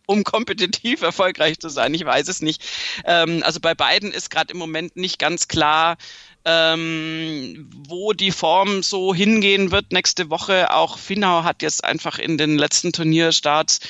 um 0.09 0.23
kompetitiv 0.23 1.03
erfolgreich 1.03 1.59
zu 1.59 1.69
sein. 1.69 1.93
Ich 1.93 2.03
weiß 2.03 2.27
es 2.29 2.41
nicht. 2.41 2.63
Ähm, 3.05 3.43
also 3.45 3.59
bei 3.59 3.75
beiden 3.75 4.11
ist 4.11 4.31
gerade 4.31 4.51
im 4.51 4.57
Moment 4.57 4.95
nicht 4.95 5.19
ganz 5.19 5.47
klar, 5.47 5.97
ähm, 6.45 7.69
wo 7.87 8.13
die 8.13 8.31
Form 8.31 8.81
so 8.81 9.13
hingehen 9.13 9.71
wird 9.71 9.91
nächste 9.91 10.31
Woche. 10.31 10.73
Auch 10.73 10.97
Finau 10.97 11.43
hat 11.43 11.61
jetzt 11.61 11.83
einfach 11.83 12.17
in 12.17 12.39
den 12.39 12.57
letzten 12.57 12.91
Turnierstarts 12.91 13.81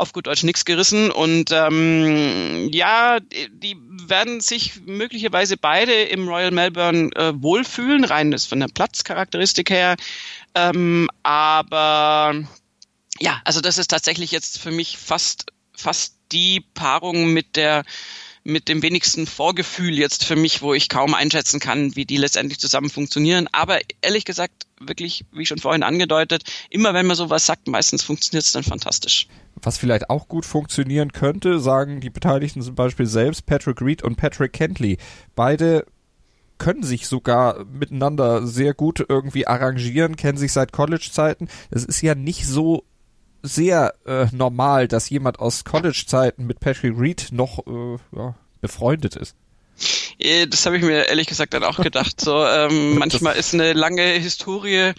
auf 0.00 0.12
gut 0.12 0.26
Deutsch 0.26 0.42
nichts 0.42 0.64
gerissen. 0.64 1.12
Und 1.12 1.52
ähm, 1.52 2.68
ja, 2.72 3.18
die 3.20 3.76
werden 4.06 4.40
sich 4.40 4.80
möglicherweise 4.86 5.56
beide 5.56 5.92
im 5.92 6.28
Royal 6.28 6.50
Melbourne 6.50 7.10
äh, 7.14 7.32
wohlfühlen, 7.36 8.04
rein 8.04 8.32
ist 8.32 8.46
von 8.46 8.58
der 8.60 8.68
Platzcharakteristik 8.68 9.70
her. 9.70 9.96
Ähm, 10.54 11.08
aber 11.22 12.34
ja, 13.20 13.40
also 13.44 13.60
das 13.60 13.78
ist 13.78 13.88
tatsächlich 13.88 14.30
jetzt 14.30 14.58
für 14.58 14.70
mich 14.70 14.96
fast 14.98 15.46
fast 15.80 16.16
die 16.32 16.60
Paarung 16.74 17.32
mit 17.32 17.56
der 17.56 17.84
mit 18.42 18.68
dem 18.68 18.82
wenigsten 18.82 19.26
Vorgefühl 19.26 19.98
jetzt 19.98 20.24
für 20.24 20.36
mich, 20.36 20.62
wo 20.62 20.72
ich 20.72 20.88
kaum 20.88 21.14
einschätzen 21.14 21.60
kann, 21.60 21.94
wie 21.94 22.06
die 22.06 22.16
letztendlich 22.16 22.58
zusammen 22.58 22.88
funktionieren. 22.88 23.48
Aber 23.52 23.78
ehrlich 24.00 24.24
gesagt, 24.24 24.66
wirklich, 24.80 25.26
wie 25.32 25.44
schon 25.44 25.58
vorhin 25.58 25.82
angedeutet, 25.82 26.44
immer 26.70 26.94
wenn 26.94 27.04
man 27.04 27.16
sowas 27.16 27.44
sagt, 27.44 27.68
meistens 27.68 28.02
funktioniert 28.02 28.46
es 28.46 28.52
dann 28.52 28.62
fantastisch. 28.62 29.28
Was 29.56 29.76
vielleicht 29.76 30.08
auch 30.08 30.26
gut 30.26 30.46
funktionieren 30.46 31.12
könnte, 31.12 31.60
sagen 31.60 32.00
die 32.00 32.08
Beteiligten 32.08 32.62
zum 32.62 32.74
Beispiel 32.74 33.04
selbst, 33.04 33.44
Patrick 33.44 33.82
Reed 33.82 34.02
und 34.02 34.16
Patrick 34.16 34.54
Kentley. 34.54 34.96
Beide 35.34 35.84
können 36.56 36.82
sich 36.82 37.08
sogar 37.08 37.66
miteinander 37.66 38.46
sehr 38.46 38.72
gut 38.72 39.04
irgendwie 39.06 39.46
arrangieren, 39.46 40.16
kennen 40.16 40.38
sich 40.38 40.52
seit 40.52 40.72
College-Zeiten. 40.72 41.48
Es 41.70 41.84
ist 41.84 42.00
ja 42.00 42.14
nicht 42.14 42.46
so 42.46 42.84
sehr 43.42 43.94
äh, 44.06 44.26
normal, 44.32 44.88
dass 44.88 45.10
jemand 45.10 45.38
aus 45.38 45.64
College-Zeiten 45.64 46.46
mit 46.46 46.60
Patrick 46.60 46.98
Reed 46.98 47.28
noch 47.32 47.66
äh, 47.66 47.98
ja, 48.16 48.34
befreundet 48.60 49.16
ist. 49.16 49.34
Äh, 50.18 50.46
das 50.46 50.66
habe 50.66 50.76
ich 50.76 50.82
mir 50.82 51.08
ehrlich 51.08 51.26
gesagt 51.26 51.54
dann 51.54 51.64
auch 51.64 51.78
gedacht. 51.78 52.20
So 52.20 52.44
ähm, 52.44 52.94
manchmal 52.98 53.36
ist 53.36 53.54
eine 53.54 53.72
lange 53.72 54.02
Historie 54.02 54.92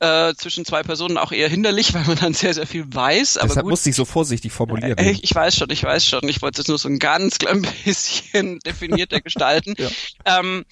äh, 0.00 0.34
zwischen 0.34 0.64
zwei 0.64 0.82
Personen 0.82 1.18
auch 1.18 1.32
eher 1.32 1.48
hinderlich, 1.48 1.92
weil 1.94 2.04
man 2.04 2.16
dann 2.16 2.34
sehr 2.34 2.54
sehr 2.54 2.66
viel 2.66 2.84
weiß. 2.92 3.38
Aber 3.38 3.48
Deshalb 3.48 3.64
gut. 3.64 3.70
musste 3.70 3.90
ich 3.90 3.96
so 3.96 4.04
vorsichtig 4.04 4.52
formulieren. 4.52 4.98
Äh, 4.98 5.10
ich, 5.10 5.24
ich 5.24 5.34
weiß 5.34 5.56
schon, 5.56 5.70
ich 5.70 5.82
weiß 5.82 6.06
schon. 6.06 6.28
Ich 6.28 6.42
wollte 6.42 6.60
es 6.60 6.68
nur 6.68 6.78
so 6.78 6.88
ein 6.88 6.98
ganz 6.98 7.38
klein 7.38 7.66
bisschen 7.84 8.60
definierter 8.60 9.20
gestalten. 9.20 9.74
ja. 9.78 9.90
ähm, 10.24 10.64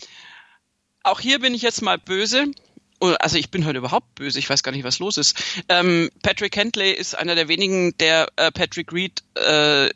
auch 1.04 1.20
hier 1.20 1.38
bin 1.38 1.54
ich 1.54 1.62
jetzt 1.62 1.80
mal 1.80 1.96
böse 1.96 2.46
also 3.00 3.38
ich 3.38 3.50
bin 3.50 3.64
heute 3.64 3.78
überhaupt 3.78 4.14
böse, 4.16 4.38
ich 4.38 4.50
weiß 4.50 4.62
gar 4.62 4.72
nicht, 4.72 4.84
was 4.84 4.98
los 4.98 5.16
ist. 5.16 5.36
Ähm, 5.68 6.10
Patrick 6.22 6.56
Hentley 6.56 6.90
ist 6.92 7.16
einer 7.16 7.34
der 7.34 7.48
wenigen, 7.48 7.96
der 7.98 8.28
äh, 8.36 8.50
Patrick 8.50 8.92
Reed 8.92 9.22
äh, 9.36 9.88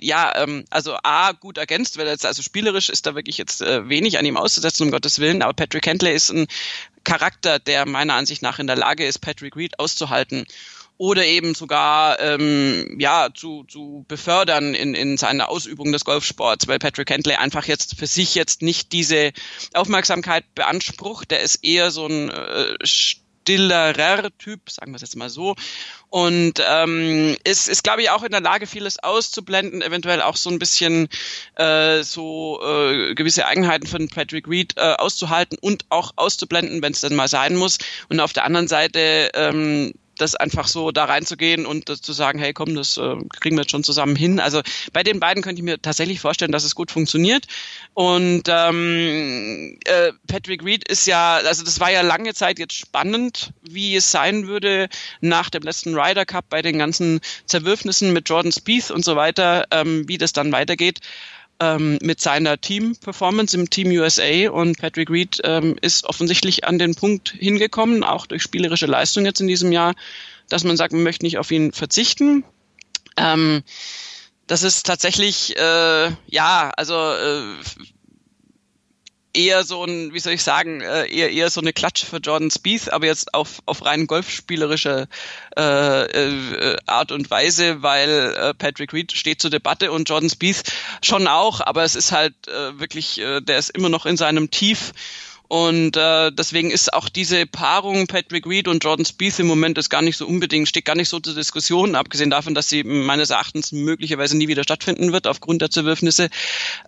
ja, 0.00 0.34
ähm, 0.42 0.64
also 0.70 0.96
A, 1.02 1.32
gut 1.32 1.58
ergänzt, 1.58 1.98
weil 1.98 2.06
jetzt, 2.06 2.26
also 2.26 2.42
spielerisch 2.42 2.88
ist 2.88 3.06
da 3.06 3.14
wirklich 3.14 3.38
jetzt 3.38 3.62
äh, 3.62 3.88
wenig 3.88 4.18
an 4.18 4.26
ihm 4.26 4.36
auszusetzen, 4.36 4.84
um 4.84 4.90
Gottes 4.90 5.18
Willen, 5.18 5.42
aber 5.42 5.54
Patrick 5.54 5.86
Hentley 5.86 6.14
ist 6.14 6.30
ein 6.30 6.46
Charakter, 7.04 7.58
der 7.58 7.86
meiner 7.86 8.14
Ansicht 8.14 8.42
nach 8.42 8.58
in 8.58 8.66
der 8.66 8.76
Lage 8.76 9.06
ist, 9.06 9.20
Patrick 9.20 9.56
Reed 9.56 9.78
auszuhalten 9.78 10.46
oder 10.98 11.24
eben 11.24 11.54
sogar 11.54 12.20
ähm, 12.20 12.96
ja 12.98 13.28
zu, 13.32 13.64
zu 13.64 14.04
befördern 14.08 14.74
in, 14.74 14.94
in 14.94 15.16
seiner 15.16 15.48
Ausübung 15.48 15.92
des 15.92 16.04
Golfsports, 16.04 16.66
weil 16.66 16.80
Patrick 16.80 17.08
Hentley 17.08 17.36
einfach 17.36 17.64
jetzt 17.66 17.96
für 17.96 18.08
sich 18.08 18.34
jetzt 18.34 18.62
nicht 18.62 18.92
diese 18.92 19.32
Aufmerksamkeit 19.74 20.44
beansprucht. 20.56 21.30
Der 21.30 21.40
ist 21.40 21.64
eher 21.64 21.92
so 21.92 22.06
ein 22.06 22.30
äh, 22.30 22.74
stillerer 23.48 24.36
Typ, 24.38 24.68
sagen 24.68 24.90
wir 24.90 24.96
es 24.96 25.02
jetzt 25.02 25.16
mal 25.16 25.30
so. 25.30 25.54
Und 26.10 26.54
ähm, 26.68 27.36
ist, 27.44 27.68
ist 27.68 27.84
glaube 27.84 28.02
ich, 28.02 28.10
auch 28.10 28.24
in 28.24 28.32
der 28.32 28.40
Lage, 28.40 28.66
vieles 28.66 28.98
auszublenden, 28.98 29.82
eventuell 29.82 30.20
auch 30.20 30.36
so 30.36 30.50
ein 30.50 30.58
bisschen 30.58 31.08
äh, 31.54 32.02
so 32.02 32.60
äh, 32.62 33.14
gewisse 33.14 33.46
Eigenheiten 33.46 33.86
von 33.86 34.08
Patrick 34.08 34.48
Reed 34.48 34.74
äh, 34.76 34.94
auszuhalten 34.98 35.58
und 35.60 35.84
auch 35.90 36.12
auszublenden, 36.16 36.82
wenn 36.82 36.92
es 36.92 37.02
dann 37.02 37.14
mal 37.14 37.28
sein 37.28 37.54
muss. 37.54 37.78
Und 38.08 38.18
auf 38.18 38.32
der 38.32 38.44
anderen 38.44 38.68
Seite 38.68 39.30
ähm, 39.34 39.94
das 40.18 40.34
einfach 40.34 40.68
so 40.68 40.90
da 40.90 41.04
reinzugehen 41.04 41.66
und 41.66 41.88
zu 41.88 42.12
sagen, 42.12 42.38
hey 42.38 42.52
komm, 42.52 42.74
das 42.74 42.96
äh, 42.96 43.16
kriegen 43.40 43.56
wir 43.56 43.62
jetzt 43.62 43.70
schon 43.70 43.84
zusammen 43.84 44.16
hin. 44.16 44.40
Also 44.40 44.62
bei 44.92 45.02
den 45.02 45.20
beiden 45.20 45.42
könnte 45.42 45.60
ich 45.60 45.64
mir 45.64 45.80
tatsächlich 45.80 46.20
vorstellen, 46.20 46.52
dass 46.52 46.64
es 46.64 46.74
gut 46.74 46.90
funktioniert. 46.90 47.46
Und 47.94 48.44
ähm, 48.48 49.78
äh, 49.84 50.12
Patrick 50.26 50.64
Reed 50.64 50.86
ist 50.88 51.06
ja, 51.06 51.36
also 51.36 51.64
das 51.64 51.80
war 51.80 51.90
ja 51.90 52.02
lange 52.02 52.34
Zeit 52.34 52.58
jetzt 52.58 52.74
spannend, 52.74 53.52
wie 53.62 53.96
es 53.96 54.10
sein 54.10 54.46
würde 54.46 54.88
nach 55.20 55.50
dem 55.50 55.62
letzten 55.62 55.94
Ryder 55.94 56.26
Cup 56.26 56.46
bei 56.48 56.62
den 56.62 56.78
ganzen 56.78 57.20
Zerwürfnissen 57.46 58.12
mit 58.12 58.28
Jordan 58.28 58.52
Spieth 58.52 58.90
und 58.90 59.04
so 59.04 59.16
weiter, 59.16 59.66
ähm, 59.70 60.08
wie 60.08 60.18
das 60.18 60.32
dann 60.32 60.52
weitergeht 60.52 61.00
ähm, 61.60 61.98
mit 62.02 62.20
seiner 62.20 62.60
Team-Performance 62.60 63.56
im 63.56 63.70
Team 63.70 63.90
USA 63.90 64.50
und 64.50 64.78
Patrick 64.78 65.10
Reed 65.10 65.40
ähm, 65.44 65.76
ist 65.80 66.04
offensichtlich 66.04 66.64
an 66.64 66.78
den 66.78 66.94
Punkt 66.94 67.30
hingekommen, 67.30 68.04
auch 68.04 68.26
durch 68.26 68.42
spielerische 68.42 68.86
Leistung 68.86 69.24
jetzt 69.24 69.40
in 69.40 69.48
diesem 69.48 69.72
Jahr, 69.72 69.94
dass 70.48 70.64
man 70.64 70.76
sagt, 70.76 70.92
man 70.92 71.02
möchte 71.02 71.24
nicht 71.24 71.38
auf 71.38 71.50
ihn 71.50 71.72
verzichten. 71.72 72.44
Ähm, 73.16 73.62
das 74.46 74.62
ist 74.62 74.86
tatsächlich, 74.86 75.56
äh, 75.58 76.10
ja, 76.26 76.70
also 76.76 76.94
äh, 76.94 77.42
eher 79.38 79.62
so 79.62 79.84
ein, 79.84 80.12
wie 80.12 80.18
soll 80.18 80.32
ich 80.32 80.42
sagen, 80.42 80.80
äh, 80.80 81.06
eher, 81.06 81.30
eher 81.30 81.48
so 81.48 81.60
eine 81.60 81.72
Klatsche 81.72 82.06
für 82.06 82.16
Jordan 82.16 82.50
Spieth, 82.50 82.92
aber 82.92 83.06
jetzt 83.06 83.32
auf, 83.34 83.62
auf 83.66 83.84
rein 83.84 84.08
golfspielerische 84.08 85.06
äh, 85.56 85.62
äh, 85.62 86.76
Art 86.86 87.12
und 87.12 87.30
Weise, 87.30 87.82
weil 87.82 88.34
äh, 88.36 88.54
Patrick 88.54 88.92
Reed 88.92 89.12
steht 89.12 89.40
zur 89.40 89.50
Debatte 89.50 89.92
und 89.92 90.08
Jordan 90.08 90.28
Spieth 90.28 90.64
schon 91.02 91.28
auch, 91.28 91.60
aber 91.60 91.84
es 91.84 91.94
ist 91.94 92.10
halt 92.10 92.34
äh, 92.48 92.80
wirklich, 92.80 93.20
äh, 93.20 93.40
der 93.40 93.58
ist 93.58 93.70
immer 93.70 93.88
noch 93.88 94.06
in 94.06 94.16
seinem 94.16 94.50
Tief 94.50 94.92
und 95.48 95.96
äh, 95.96 96.30
deswegen 96.30 96.70
ist 96.70 96.92
auch 96.92 97.08
diese 97.08 97.46
Paarung 97.46 98.06
Patrick 98.06 98.46
Reed 98.46 98.68
und 98.68 98.84
Jordan 98.84 99.06
Spieth 99.06 99.38
im 99.38 99.46
Moment 99.46 99.78
ist 99.78 99.88
gar 99.88 100.02
nicht 100.02 100.18
so 100.18 100.26
unbedingt, 100.26 100.68
steht 100.68 100.84
gar 100.84 100.94
nicht 100.94 101.08
so 101.08 101.20
zur 101.20 101.34
Diskussion, 101.34 101.94
abgesehen 101.94 102.28
davon, 102.28 102.54
dass 102.54 102.68
sie 102.68 102.84
meines 102.84 103.30
Erachtens 103.30 103.72
möglicherweise 103.72 104.36
nie 104.36 104.48
wieder 104.48 104.62
stattfinden 104.62 105.10
wird 105.12 105.26
aufgrund 105.26 105.62
der 105.62 105.70
Zerwürfnisse, 105.70 106.28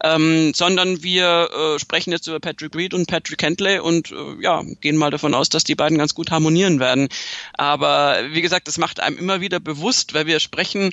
ähm, 0.05 0.53
sondern 0.55 1.03
wir 1.03 1.49
äh, 1.51 1.79
sprechen 1.79 2.13
jetzt 2.13 2.27
über 2.27 2.39
Patrick 2.39 2.77
Reed 2.77 2.93
und 2.93 3.07
Patrick 3.07 3.43
Hentley 3.43 3.79
und 3.79 4.13
äh, 4.13 4.43
ja, 4.43 4.63
gehen 4.83 4.97
mal 4.97 5.11
davon 5.11 5.33
aus, 5.33 5.49
dass 5.49 5.65
die 5.65 5.75
beiden 5.75 5.97
ganz 5.97 6.15
gut 6.15 6.31
harmonieren 6.31 6.81
werden. 6.81 7.09
Aber 7.55 8.19
wie 8.31 8.43
gesagt, 8.43 8.69
das 8.69 8.77
macht 8.77 9.01
einem 9.01 9.17
immer 9.17 9.41
wieder 9.41 9.59
bewusst, 9.59 10.13
weil 10.13 10.27
wir 10.27 10.39
sprechen 10.39 10.93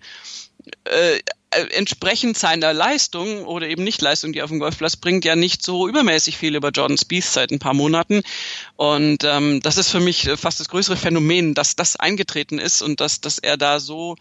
äh, 0.86 1.20
entsprechend 1.52 2.38
seiner 2.38 2.74
Leistung 2.74 3.46
oder 3.46 3.68
eben 3.68 3.84
nicht 3.84 4.02
Leistung, 4.02 4.34
die 4.34 4.40
er 4.40 4.46
auf 4.46 4.52
dem 4.52 4.60
Golfplatz 4.60 4.98
bringt, 4.98 5.26
ja 5.26 5.36
nicht 5.36 5.64
so 5.64 5.88
übermäßig 5.88 6.38
viel 6.38 6.56
über 6.56 6.70
Jordan 6.70 6.98
Spieth 6.98 7.24
seit 7.24 7.52
ein 7.52 7.60
paar 7.60 7.74
Monaten. 7.74 8.22
Und 8.76 9.24
ähm, 9.24 9.62
das 9.62 9.78
ist 9.78 9.90
für 9.90 10.00
mich 10.00 10.30
fast 10.36 10.60
das 10.60 10.70
größere 10.70 10.98
Phänomen, 10.98 11.54
dass 11.54 11.76
das 11.76 11.96
eingetreten 11.96 12.60
ist 12.60 12.82
und 12.82 13.00
dass, 13.00 13.22
dass 13.22 13.38
er 13.38 13.58
da 13.58 13.80
so 13.80 14.16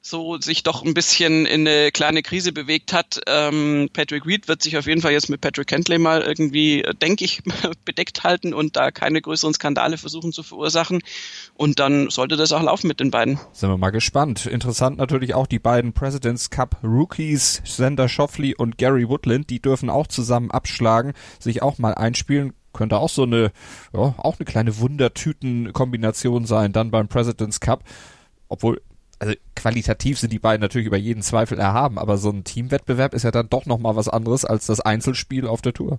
so 0.00 0.38
sich 0.38 0.62
doch 0.62 0.84
ein 0.84 0.94
bisschen 0.94 1.46
in 1.46 1.66
eine 1.66 1.90
kleine 1.92 2.22
Krise 2.22 2.52
bewegt 2.52 2.92
hat. 2.92 3.20
Ähm, 3.26 3.88
Patrick 3.92 4.26
Reed 4.26 4.48
wird 4.48 4.62
sich 4.62 4.76
auf 4.76 4.86
jeden 4.86 5.00
Fall 5.00 5.12
jetzt 5.12 5.28
mit 5.28 5.40
Patrick 5.40 5.68
Kentley 5.68 5.98
mal 5.98 6.22
irgendwie, 6.22 6.82
äh, 6.82 6.94
denke 6.94 7.24
ich, 7.24 7.42
bedeckt 7.84 8.24
halten 8.24 8.54
und 8.54 8.76
da 8.76 8.90
keine 8.90 9.20
größeren 9.20 9.54
Skandale 9.54 9.98
versuchen 9.98 10.32
zu 10.32 10.42
verursachen. 10.42 11.00
Und 11.54 11.78
dann 11.78 12.10
sollte 12.10 12.36
das 12.36 12.52
auch 12.52 12.62
laufen 12.62 12.88
mit 12.88 13.00
den 13.00 13.10
beiden. 13.10 13.38
Sind 13.52 13.68
wir 13.70 13.78
mal 13.78 13.90
gespannt. 13.90 14.46
Interessant 14.46 14.98
natürlich 14.98 15.34
auch 15.34 15.46
die 15.46 15.58
beiden 15.58 15.92
Presidents 15.92 16.50
Cup 16.50 16.76
Rookies, 16.82 17.62
Sander 17.64 18.08
Schoffley 18.08 18.54
und 18.54 18.78
Gary 18.78 19.08
Woodland, 19.08 19.50
die 19.50 19.60
dürfen 19.60 19.90
auch 19.90 20.06
zusammen 20.06 20.50
abschlagen, 20.50 21.12
sich 21.38 21.62
auch 21.62 21.78
mal 21.78 21.94
einspielen 21.94 22.52
könnte 22.74 22.98
auch 22.98 23.08
so 23.08 23.24
eine, 23.24 23.50
ja, 23.92 24.14
auch 24.18 24.38
eine 24.38 24.44
kleine 24.44 24.78
Wundertüten-Kombination 24.78 26.44
sein, 26.46 26.72
dann 26.72 26.90
beim 26.90 27.08
President's 27.08 27.58
Cup. 27.58 27.82
Obwohl, 28.48 28.80
also 29.18 29.34
qualitativ 29.56 30.18
sind 30.18 30.32
die 30.32 30.38
beiden 30.38 30.60
natürlich 30.60 30.86
über 30.86 30.96
jeden 30.96 31.22
Zweifel 31.22 31.58
erhaben, 31.58 31.98
aber 31.98 32.18
so 32.18 32.30
ein 32.30 32.44
Teamwettbewerb 32.44 33.14
ist 33.14 33.24
ja 33.24 33.30
dann 33.30 33.48
doch 33.48 33.66
nochmal 33.66 33.96
was 33.96 34.08
anderes 34.08 34.44
als 34.44 34.66
das 34.66 34.80
Einzelspiel 34.80 35.46
auf 35.46 35.62
der 35.62 35.72
Tour. 35.72 35.98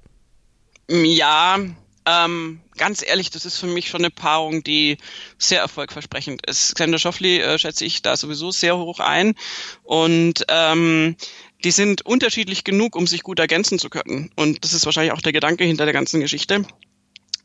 Ja, 0.90 1.58
ähm, 2.06 2.62
ganz 2.78 3.06
ehrlich, 3.06 3.30
das 3.30 3.46
ist 3.46 3.58
für 3.58 3.68
mich 3.68 3.90
schon 3.90 4.02
eine 4.02 4.10
Paarung, 4.10 4.64
die 4.64 4.98
sehr 5.38 5.60
erfolgversprechend 5.60 6.46
ist. 6.48 6.76
Xander 6.76 6.98
Schoffli 6.98 7.40
äh, 7.40 7.60
schätze 7.60 7.86
ich 7.86 8.02
da 8.02 8.18
sowieso 8.18 8.52
sehr 8.52 8.78
hoch 8.78 9.00
ein 9.00 9.36
und 9.84 10.46
ähm, 10.48 11.16
die 11.64 11.72
sind 11.72 12.06
unterschiedlich 12.06 12.64
genug, 12.64 12.96
um 12.96 13.06
sich 13.06 13.22
gut 13.22 13.40
ergänzen 13.40 13.80
zu 13.80 13.90
können. 13.90 14.32
Und 14.36 14.64
das 14.64 14.74
ist 14.74 14.86
wahrscheinlich 14.86 15.12
auch 15.12 15.22
der 15.22 15.34
Gedanke 15.34 15.66
hinter 15.66 15.86
der 15.86 15.94
ganzen 15.94 16.22
Geschichte. 16.22 16.66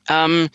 Ähm, 0.08 0.48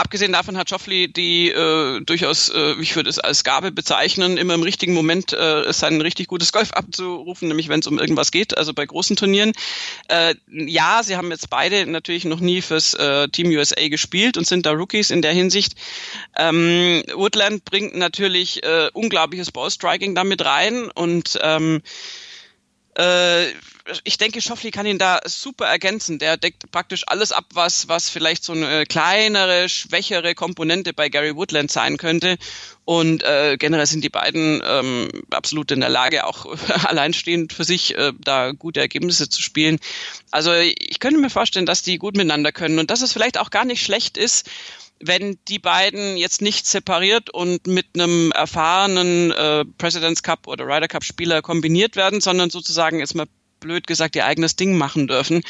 abgesehen 0.00 0.32
davon 0.32 0.56
hat 0.56 0.70
Joffrey 0.70 1.12
die 1.12 1.50
äh, 1.50 2.00
durchaus, 2.00 2.48
äh, 2.48 2.74
ich 2.80 2.96
würde 2.96 3.10
es 3.10 3.18
als 3.18 3.44
Gabe 3.44 3.70
bezeichnen, 3.70 4.36
immer 4.36 4.54
im 4.54 4.62
richtigen 4.62 4.94
Moment 4.94 5.32
äh, 5.32 5.72
sein 5.72 6.00
richtig 6.00 6.26
gutes 6.26 6.52
Golf 6.52 6.72
abzurufen, 6.72 7.48
nämlich 7.48 7.68
wenn 7.68 7.80
es 7.80 7.86
um 7.86 7.98
irgendwas 7.98 8.30
geht, 8.30 8.56
also 8.56 8.72
bei 8.72 8.86
großen 8.86 9.16
Turnieren. 9.16 9.52
Äh, 10.08 10.34
ja, 10.48 11.02
sie 11.04 11.16
haben 11.16 11.30
jetzt 11.30 11.50
beide 11.50 11.86
natürlich 11.86 12.24
noch 12.24 12.40
nie 12.40 12.62
fürs 12.62 12.94
äh, 12.94 13.28
Team 13.28 13.48
USA 13.50 13.88
gespielt 13.88 14.36
und 14.36 14.46
sind 14.46 14.66
da 14.66 14.72
Rookies 14.72 15.10
in 15.10 15.22
der 15.22 15.32
Hinsicht. 15.32 15.74
Ähm, 16.36 17.02
Woodland 17.14 17.64
bringt 17.64 17.94
natürlich 17.94 18.62
äh, 18.62 18.88
unglaubliches 18.92 19.52
Ballstriking 19.52 20.14
damit 20.14 20.44
rein 20.44 20.90
und 20.90 21.38
ähm, 21.42 21.76
äh, 21.76 22.29
ich 24.04 24.18
denke, 24.18 24.42
Schoffli 24.42 24.70
kann 24.70 24.86
ihn 24.86 24.98
da 24.98 25.20
super 25.24 25.66
ergänzen. 25.66 26.18
Der 26.18 26.36
deckt 26.36 26.70
praktisch 26.70 27.04
alles 27.06 27.32
ab, 27.32 27.46
was, 27.54 27.88
was 27.88 28.10
vielleicht 28.10 28.44
so 28.44 28.52
eine 28.52 28.84
kleinere, 28.84 29.68
schwächere 29.68 30.34
Komponente 30.34 30.92
bei 30.92 31.08
Gary 31.08 31.34
Woodland 31.36 31.70
sein 31.70 31.96
könnte. 31.96 32.36
Und 32.84 33.22
äh, 33.22 33.56
generell 33.58 33.86
sind 33.86 34.02
die 34.02 34.08
beiden 34.08 34.62
ähm, 34.64 35.08
absolut 35.30 35.70
in 35.70 35.80
der 35.80 35.88
Lage, 35.88 36.26
auch 36.26 36.46
alleinstehend 36.84 37.52
für 37.52 37.64
sich 37.64 37.96
äh, 37.96 38.12
da 38.18 38.52
gute 38.52 38.80
Ergebnisse 38.80 39.28
zu 39.28 39.40
spielen. 39.42 39.78
Also 40.30 40.52
ich 40.54 40.98
könnte 40.98 41.20
mir 41.20 41.30
vorstellen, 41.30 41.66
dass 41.66 41.82
die 41.82 41.98
gut 41.98 42.16
miteinander 42.16 42.52
können 42.52 42.78
und 42.78 42.90
dass 42.90 43.02
es 43.02 43.12
vielleicht 43.12 43.38
auch 43.38 43.50
gar 43.50 43.64
nicht 43.64 43.84
schlecht 43.84 44.16
ist, 44.16 44.48
wenn 45.02 45.38
die 45.48 45.58
beiden 45.58 46.16
jetzt 46.16 46.42
nicht 46.42 46.66
separiert 46.66 47.30
und 47.30 47.66
mit 47.66 47.86
einem 47.94 48.32
erfahrenen 48.32 49.32
äh, 49.32 49.64
President's 49.78 50.22
Cup 50.22 50.46
oder 50.46 50.66
Ryder 50.66 50.88
Cup 50.88 51.04
Spieler 51.04 51.42
kombiniert 51.42 51.96
werden, 51.96 52.20
sondern 52.20 52.50
sozusagen 52.50 52.98
jetzt 52.98 53.14
mal 53.14 53.26
blöd 53.60 53.86
gesagt 53.86 54.16
ihr 54.16 54.24
eigenes 54.24 54.56
Ding 54.56 54.76
machen 54.76 55.06
dürfen. 55.06 55.42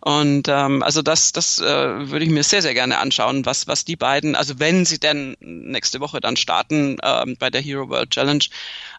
Und 0.00 0.48
ähm, 0.48 0.82
also 0.82 1.02
das, 1.02 1.32
das 1.32 1.58
äh, 1.58 1.64
würde 2.10 2.24
ich 2.24 2.30
mir 2.30 2.44
sehr, 2.44 2.62
sehr 2.62 2.74
gerne 2.74 2.98
anschauen, 2.98 3.44
was, 3.44 3.66
was 3.66 3.84
die 3.84 3.96
beiden, 3.96 4.34
also 4.34 4.58
wenn 4.58 4.84
sie 4.84 4.98
denn 4.98 5.36
nächste 5.40 6.00
Woche 6.00 6.20
dann 6.20 6.36
starten 6.36 6.96
ähm, 7.02 7.36
bei 7.38 7.50
der 7.50 7.60
Hero 7.60 7.88
World 7.88 8.10
Challenge, 8.10 8.44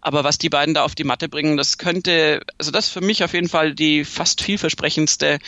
aber 0.02 0.24
was 0.24 0.38
die 0.38 0.50
beiden 0.50 0.74
da 0.74 0.84
auf 0.84 0.96
die 0.96 1.06
Matte 1.06 1.30
bringen, 1.30 1.58
das 1.58 1.78
könnte, 1.78 2.42
also 2.58 2.72
das 2.72 2.90
für 2.90 3.02
mich 3.02 3.24
auf 3.24 3.34
jeden 3.34 3.50
Fall 3.50 3.74
die 3.74 4.06
fast 4.06 4.44
vielversprechendste 4.44 5.40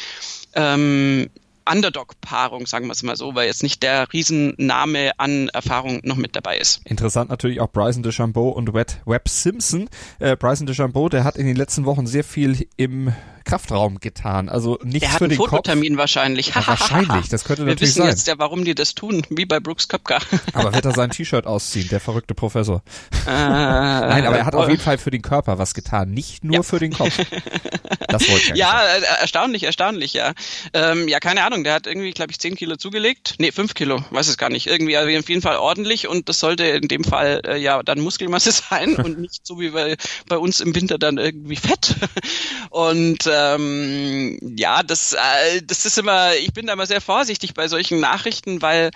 ähm, 0.55 1.29
Underdog-Paarung, 1.71 2.65
sagen 2.65 2.87
wir 2.87 2.93
es 2.93 3.03
mal 3.03 3.15
so, 3.15 3.35
weil 3.35 3.47
jetzt 3.47 3.63
nicht 3.63 3.83
der 3.83 4.11
Riesenname 4.11 5.11
an 5.17 5.49
Erfahrung 5.49 6.01
noch 6.03 6.15
mit 6.15 6.35
dabei 6.35 6.57
ist. 6.57 6.81
Interessant 6.85 7.29
natürlich 7.29 7.61
auch 7.61 7.69
Bryson 7.69 8.03
DeChambeau 8.03 8.49
und 8.49 8.73
Webb 8.73 9.27
Simpson. 9.27 9.89
Äh, 10.19 10.35
Bryson 10.35 10.67
DeChambeau, 10.67 11.09
der 11.09 11.23
hat 11.23 11.37
in 11.37 11.45
den 11.45 11.55
letzten 11.55 11.85
Wochen 11.85 12.07
sehr 12.07 12.23
viel 12.23 12.67
im 12.77 13.13
Kraftraum 13.49 13.99
getan. 13.99 14.49
Also 14.49 14.79
nichts 14.83 15.07
er 15.07 15.11
hat 15.13 15.17
für 15.19 15.23
einen 15.25 15.29
den 15.31 15.37
Fototermin 15.37 15.93
Kopf. 15.93 15.99
wahrscheinlich. 15.99 16.47
Ja, 16.55 16.67
wahrscheinlich, 16.67 17.29
das 17.29 17.43
könnte 17.43 17.63
Wir 17.65 17.71
natürlich 17.73 17.89
wissen 17.91 18.01
sein. 18.03 18.09
jetzt 18.09 18.27
ja, 18.27 18.35
warum 18.37 18.63
die 18.65 18.75
das 18.75 18.95
tun, 18.95 19.23
wie 19.29 19.45
bei 19.45 19.59
Brooks 19.59 19.87
Köpker. 19.87 20.19
Aber 20.53 20.73
wird 20.73 20.85
er 20.85 20.93
sein 20.93 21.09
T-Shirt 21.11 21.45
ausziehen, 21.47 21.87
der 21.89 21.99
verrückte 21.99 22.33
Professor? 22.33 22.81
Äh, 23.25 23.29
Nein, 23.29 24.25
aber 24.25 24.37
er 24.37 24.45
hat 24.45 24.55
auf 24.55 24.69
jeden 24.69 24.81
Fall 24.81 24.97
für 24.97 25.11
den 25.11 25.21
Körper 25.21 25.57
was 25.57 25.73
getan, 25.73 26.11
nicht 26.11 26.43
nur 26.43 26.55
Ja. 26.57 26.63
für 26.63 26.79
den 26.79 26.93
Kopf. 26.93 27.17
Das 28.07 28.27
wollte 28.29 28.51
ich 28.51 28.55
Ja, 28.55 28.71
eigentlich 28.77 29.03
äh, 29.09 29.21
erstaunlich, 29.21 29.63
erstaunlich, 29.63 30.13
ja. 30.13 30.33
Ähm, 30.73 31.07
ja, 31.07 31.19
keine 31.19 31.43
Ahnung, 31.43 31.63
der 31.63 31.73
hat 31.73 31.87
irgendwie, 31.87 32.11
glaube 32.11 32.31
ich, 32.31 32.39
10 32.39 32.55
Kilo 32.55 32.75
zugelegt. 32.75 33.35
Nee, 33.39 33.51
5 33.51 33.73
Kilo, 33.73 34.03
weiß 34.11 34.27
es 34.27 34.37
gar 34.37 34.49
nicht. 34.49 34.67
Irgendwie, 34.67 34.97
also 34.97 35.15
auf 35.17 35.29
jeden 35.29 35.41
Fall 35.41 35.57
ordentlich 35.57 36.07
und 36.07 36.29
das 36.29 36.39
sollte 36.39 36.63
in 36.65 36.87
dem 36.87 37.03
Fall 37.03 37.41
äh, 37.45 37.57
ja 37.57 37.83
dann 37.83 37.99
Muskelmasse 37.99 38.51
sein 38.51 38.95
und 38.95 39.19
nicht 39.19 39.45
so 39.45 39.59
wie 39.59 39.69
bei, 39.69 39.95
bei 40.27 40.37
uns 40.37 40.59
im 40.59 40.73
Winter 40.75 40.97
dann 40.97 41.17
irgendwie 41.17 41.55
Fett. 41.55 41.95
Und 42.69 43.25
ähm, 43.39 44.37
ja, 44.57 44.83
das, 44.83 45.13
äh, 45.13 45.61
das 45.63 45.85
ist 45.85 45.97
immer, 45.97 46.35
ich 46.35 46.53
bin 46.53 46.67
da 46.67 46.73
immer 46.73 46.85
sehr 46.85 47.01
vorsichtig 47.01 47.53
bei 47.53 47.67
solchen 47.67 47.99
Nachrichten, 47.99 48.61
weil 48.61 48.91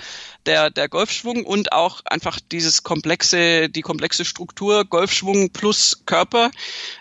der, 0.46 0.70
der 0.70 0.90
Golfschwung 0.90 1.46
und 1.46 1.72
auch 1.72 2.02
einfach 2.06 2.40
dieses 2.52 2.84
komplexe, 2.84 3.70
die 3.70 3.82
komplexe 3.82 4.26
Struktur, 4.26 4.86
Golfschwung 4.86 5.52
plus 5.52 6.04
Körper 6.06 6.52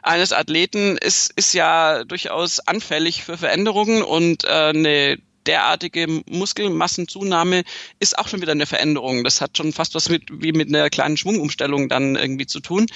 eines 0.02 0.32
Athleten 0.32 0.96
ist, 0.96 1.32
ist 1.36 1.54
ja 1.54 2.04
durchaus 2.04 2.60
anfällig 2.60 3.24
für 3.24 3.36
Veränderungen 3.36 4.02
und 4.02 4.44
äh, 4.44 4.48
eine 4.48 5.18
derartige 5.46 6.22
Muskelmassenzunahme 6.26 7.64
ist 7.98 8.18
auch 8.18 8.28
schon 8.28 8.40
wieder 8.40 8.52
eine 8.52 8.66
Veränderung. 8.66 9.24
Das 9.24 9.40
hat 9.40 9.56
schon 9.56 9.72
fast 9.72 9.94
was 9.94 10.08
mit 10.08 10.24
wie 10.30 10.52
mit 10.52 10.68
einer 10.68 10.88
kleinen 10.90 11.16
Schwungumstellung 11.16 11.88
dann 11.88 12.16
irgendwie 12.16 12.46
zu 12.46 12.60
tun. 12.60 12.86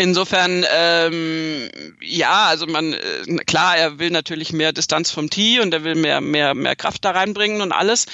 Insofern, 0.00 0.64
ähm, 0.74 1.68
ja, 2.00 2.46
also 2.46 2.66
man, 2.66 2.94
äh, 2.94 3.36
klar, 3.44 3.76
er 3.76 3.98
will 3.98 4.08
natürlich 4.08 4.50
mehr 4.50 4.72
Distanz 4.72 5.10
vom 5.10 5.28
Tee 5.28 5.60
und 5.60 5.74
er 5.74 5.84
will 5.84 5.94
mehr, 5.94 6.22
mehr, 6.22 6.54
mehr 6.54 6.74
Kraft 6.74 7.04
da 7.04 7.10
reinbringen 7.10 7.60
und 7.60 7.70
alles. 7.70 8.06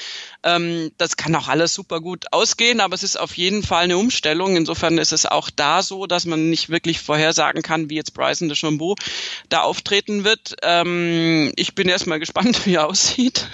Ähm, 0.42 0.90
das 0.98 1.16
kann 1.16 1.36
auch 1.36 1.46
alles 1.46 1.74
super 1.74 2.00
gut 2.00 2.24
ausgehen, 2.32 2.80
aber 2.80 2.96
es 2.96 3.04
ist 3.04 3.16
auf 3.16 3.36
jeden 3.36 3.62
Fall 3.62 3.84
eine 3.84 3.98
Umstellung. 3.98 4.56
Insofern 4.56 4.98
ist 4.98 5.12
es 5.12 5.26
auch 5.26 5.48
da 5.48 5.80
so, 5.80 6.06
dass 6.06 6.24
man 6.24 6.50
nicht 6.50 6.70
wirklich 6.70 6.98
vorhersagen 6.98 7.62
kann, 7.62 7.88
wie 7.88 7.94
jetzt 7.94 8.14
Bryson 8.14 8.48
DeChambeau 8.48 8.96
da 9.48 9.60
auftreten 9.60 10.24
wird. 10.24 10.56
Ähm, 10.62 11.52
ich 11.54 11.76
bin 11.76 11.88
erstmal 11.88 12.18
gespannt, 12.18 12.62
wie 12.66 12.74
er 12.74 12.88
aussieht, 12.88 13.46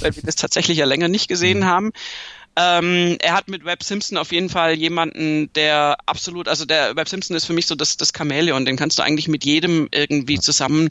weil 0.00 0.14
wir 0.14 0.22
das 0.24 0.36
tatsächlich 0.36 0.76
ja 0.76 0.84
länger 0.84 1.08
nicht 1.08 1.28
gesehen 1.28 1.64
haben. 1.64 1.92
Ähm, 2.60 3.18
er 3.20 3.34
hat 3.34 3.46
mit 3.46 3.64
Webb 3.64 3.84
Simpson 3.84 4.18
auf 4.18 4.32
jeden 4.32 4.48
Fall 4.48 4.74
jemanden, 4.74 5.52
der 5.52 5.96
absolut, 6.06 6.48
also 6.48 6.64
der 6.64 6.96
Webb 6.96 7.08
Simpson 7.08 7.36
ist 7.36 7.44
für 7.44 7.52
mich 7.52 7.66
so 7.66 7.76
das, 7.76 7.96
das 7.96 8.10
Chamäleon, 8.16 8.64
den 8.64 8.76
kannst 8.76 8.98
du 8.98 9.02
eigentlich 9.04 9.28
mit 9.28 9.44
jedem 9.44 9.86
irgendwie 9.92 10.40
zusammen 10.40 10.90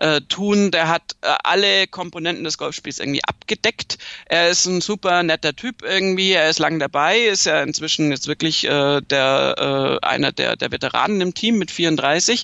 äh, 0.00 0.20
tun. 0.22 0.72
Der 0.72 0.88
hat 0.88 1.14
äh, 1.20 1.32
alle 1.44 1.86
Komponenten 1.86 2.42
des 2.42 2.58
Golfspiels 2.58 2.98
irgendwie 2.98 3.22
abgedeckt. 3.22 3.98
Er 4.24 4.48
ist 4.48 4.66
ein 4.66 4.80
super 4.80 5.22
netter 5.22 5.54
Typ 5.54 5.84
irgendwie, 5.84 6.32
er 6.32 6.50
ist 6.50 6.58
lang 6.58 6.80
dabei, 6.80 7.20
ist 7.20 7.46
ja 7.46 7.62
inzwischen 7.62 8.10
jetzt 8.10 8.26
wirklich 8.26 8.64
äh, 8.64 9.00
der 9.00 10.00
äh, 10.02 10.04
einer 10.04 10.32
der, 10.32 10.56
der 10.56 10.72
Veteranen 10.72 11.20
im 11.20 11.34
Team 11.34 11.58
mit 11.58 11.70
34. 11.70 12.42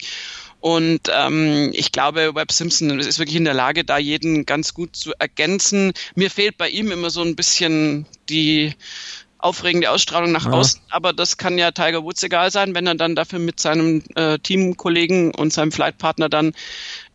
Und 0.62 1.10
ähm, 1.12 1.70
ich 1.72 1.90
glaube, 1.90 2.36
Webb 2.36 2.52
Simpson 2.52 3.00
ist 3.00 3.18
wirklich 3.18 3.36
in 3.36 3.44
der 3.44 3.52
Lage, 3.52 3.82
da 3.84 3.98
jeden 3.98 4.46
ganz 4.46 4.74
gut 4.74 4.94
zu 4.94 5.12
ergänzen. 5.18 5.92
Mir 6.14 6.30
fehlt 6.30 6.56
bei 6.56 6.68
ihm 6.68 6.92
immer 6.92 7.10
so 7.10 7.20
ein 7.20 7.34
bisschen 7.34 8.06
die 8.28 8.72
aufregende 9.38 9.90
Ausstrahlung 9.90 10.30
nach 10.30 10.44
Ja. 10.44 10.52
außen, 10.52 10.80
aber 10.88 11.12
das 11.12 11.36
kann 11.36 11.58
ja 11.58 11.72
Tiger 11.72 12.04
Woods 12.04 12.22
egal 12.22 12.52
sein, 12.52 12.76
wenn 12.76 12.86
er 12.86 12.94
dann 12.94 13.16
dafür 13.16 13.40
mit 13.40 13.58
seinem 13.58 14.04
äh, 14.14 14.38
Teamkollegen 14.38 15.34
und 15.34 15.52
seinem 15.52 15.72
Flightpartner 15.72 16.28
dann 16.28 16.52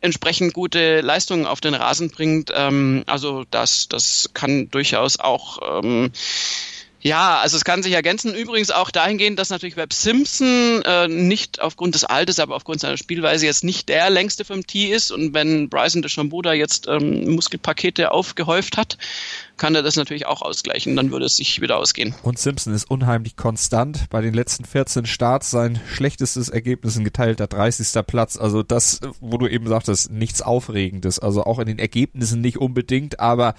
entsprechend 0.02 0.54
gute 0.54 1.00
Leistungen 1.00 1.46
auf 1.46 1.62
den 1.62 1.74
Rasen 1.74 2.10
bringt. 2.10 2.52
Ähm, 2.54 3.04
also 3.08 3.46
das, 3.50 3.88
das 3.88 4.30
kann 4.34 4.70
durchaus 4.70 5.20
auch 5.20 5.82
ähm, 5.82 6.12
ja, 7.02 7.40
also 7.40 7.58
es 7.58 7.64
kann 7.64 7.84
sich 7.84 7.94
ergänzen. 7.94 8.34
Übrigens 8.34 8.72
auch 8.72 8.90
dahingehend, 8.90 9.38
dass 9.38 9.50
natürlich 9.50 9.78
Webb 9.78 9.94
Simpson 9.94 10.82
äh, 10.84 11.08
nicht 11.08 11.62
aufgrund 11.62 11.94
des 11.94 12.04
Alters, 12.04 12.40
aber 12.40 12.56
aufgrund 12.56 12.82
seiner 12.82 12.98
Spielweise 12.98 13.46
jetzt 13.46 13.64
nicht 13.64 13.88
der 13.88 14.10
längste 14.10 14.44
vom 14.44 14.66
Tee 14.66 14.92
ist. 14.92 15.12
Und 15.12 15.34
wenn 15.34 15.70
Bryson 15.70 16.02
DeChambeau 16.02 16.42
da 16.42 16.54
jetzt 16.54 16.88
ähm, 16.88 17.36
Muskelpakete 17.36 18.12
aufgehäuft 18.12 18.78
hat, 18.78 18.98
kann 19.58 19.76
er 19.76 19.84
das 19.84 19.96
natürlich 19.96 20.26
auch 20.26 20.42
ausgleichen. 20.42 20.96
Dann 20.96 21.12
würde 21.12 21.26
es 21.26 21.36
sich 21.36 21.62
wieder 21.62 21.78
ausgehen. 21.78 22.16
Und 22.24 22.40
Simpson 22.40 22.74
ist 22.74 22.90
unheimlich 22.90 23.36
konstant. 23.36 24.10
Bei 24.10 24.22
den 24.22 24.34
letzten 24.34 24.66
14 24.66 25.06
Starts 25.06 25.52
sein 25.52 25.80
schlechtestes 25.94 26.50
Ergebnis 26.50 26.98
ein 26.98 27.04
geteilter 27.04 27.48
30. 27.48 28.06
Platz. 28.06 28.38
Also 28.38 28.64
das, 28.64 29.02
wo 29.20 29.38
du 29.38 29.48
eben 29.48 29.68
sagtest, 29.68 30.12
nichts 30.12 30.42
Aufregendes. 30.42 31.20
Also 31.20 31.44
auch 31.44 31.60
in 31.60 31.68
den 31.68 31.80
Ergebnissen 31.80 32.42
nicht 32.42 32.58
unbedingt, 32.58 33.20
aber 33.20 33.56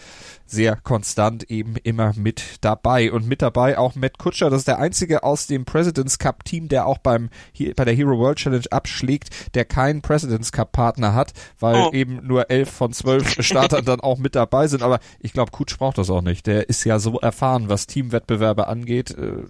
sehr 0.47 0.77
konstant 0.77 1.51
eben 1.51 1.77
immer 1.77 2.15
mit 2.17 2.43
dabei. 2.63 3.13
Und 3.13 3.28
mit 3.29 3.43
dabei 3.43 3.79
auch 3.79 3.95
Matt 3.95 4.19
Kutscher. 4.19 4.51
Das 4.51 4.61
ist 4.61 4.69
der 4.69 4.79
einzige 4.79 5.23
aus 5.23 5.47
dem 5.47 5.65
President's 5.65 6.19
Cup 6.19 6.45
Team, 6.45 6.69
der 6.69 6.87
auch 6.87 6.99
beim, 6.99 7.29
hier, 7.53 7.75
bei 7.75 7.85
der 7.85 7.95
Hero 7.95 8.19
World 8.19 8.39
Challenge 8.39 8.65
abschlägt, 8.71 9.55
der 9.55 9.65
keinen 9.65 10.03
President's 10.03 10.51
Cup 10.53 10.73
Partner 10.73 11.15
hat, 11.15 11.33
weil 11.61 11.77
Oh. 11.77 11.91
eben 11.93 12.27
nur 12.27 12.51
elf 12.51 12.71
von 12.71 12.93
zwölf 12.93 13.37
Startern 13.43 13.85
dann 13.85 14.01
auch 14.01 14.19
mit 14.19 14.35
dabei 14.35 14.67
sind. 14.67 14.83
Aber 14.83 14.99
ich 15.21 15.33
glaube, 15.33 15.53
Kutsch 15.53 15.77
braucht 15.79 15.99
das 15.99 16.11
auch 16.11 16.23
nicht. 16.23 16.47
Der 16.47 16.69
ist 16.69 16.85
ja 16.85 16.99
so 16.99 17.21
erfahren, 17.21 17.69
was 17.69 17.87
Teamwettbewerbe 17.87 18.67
angeht. 18.67 19.11
Äh, 19.11 19.45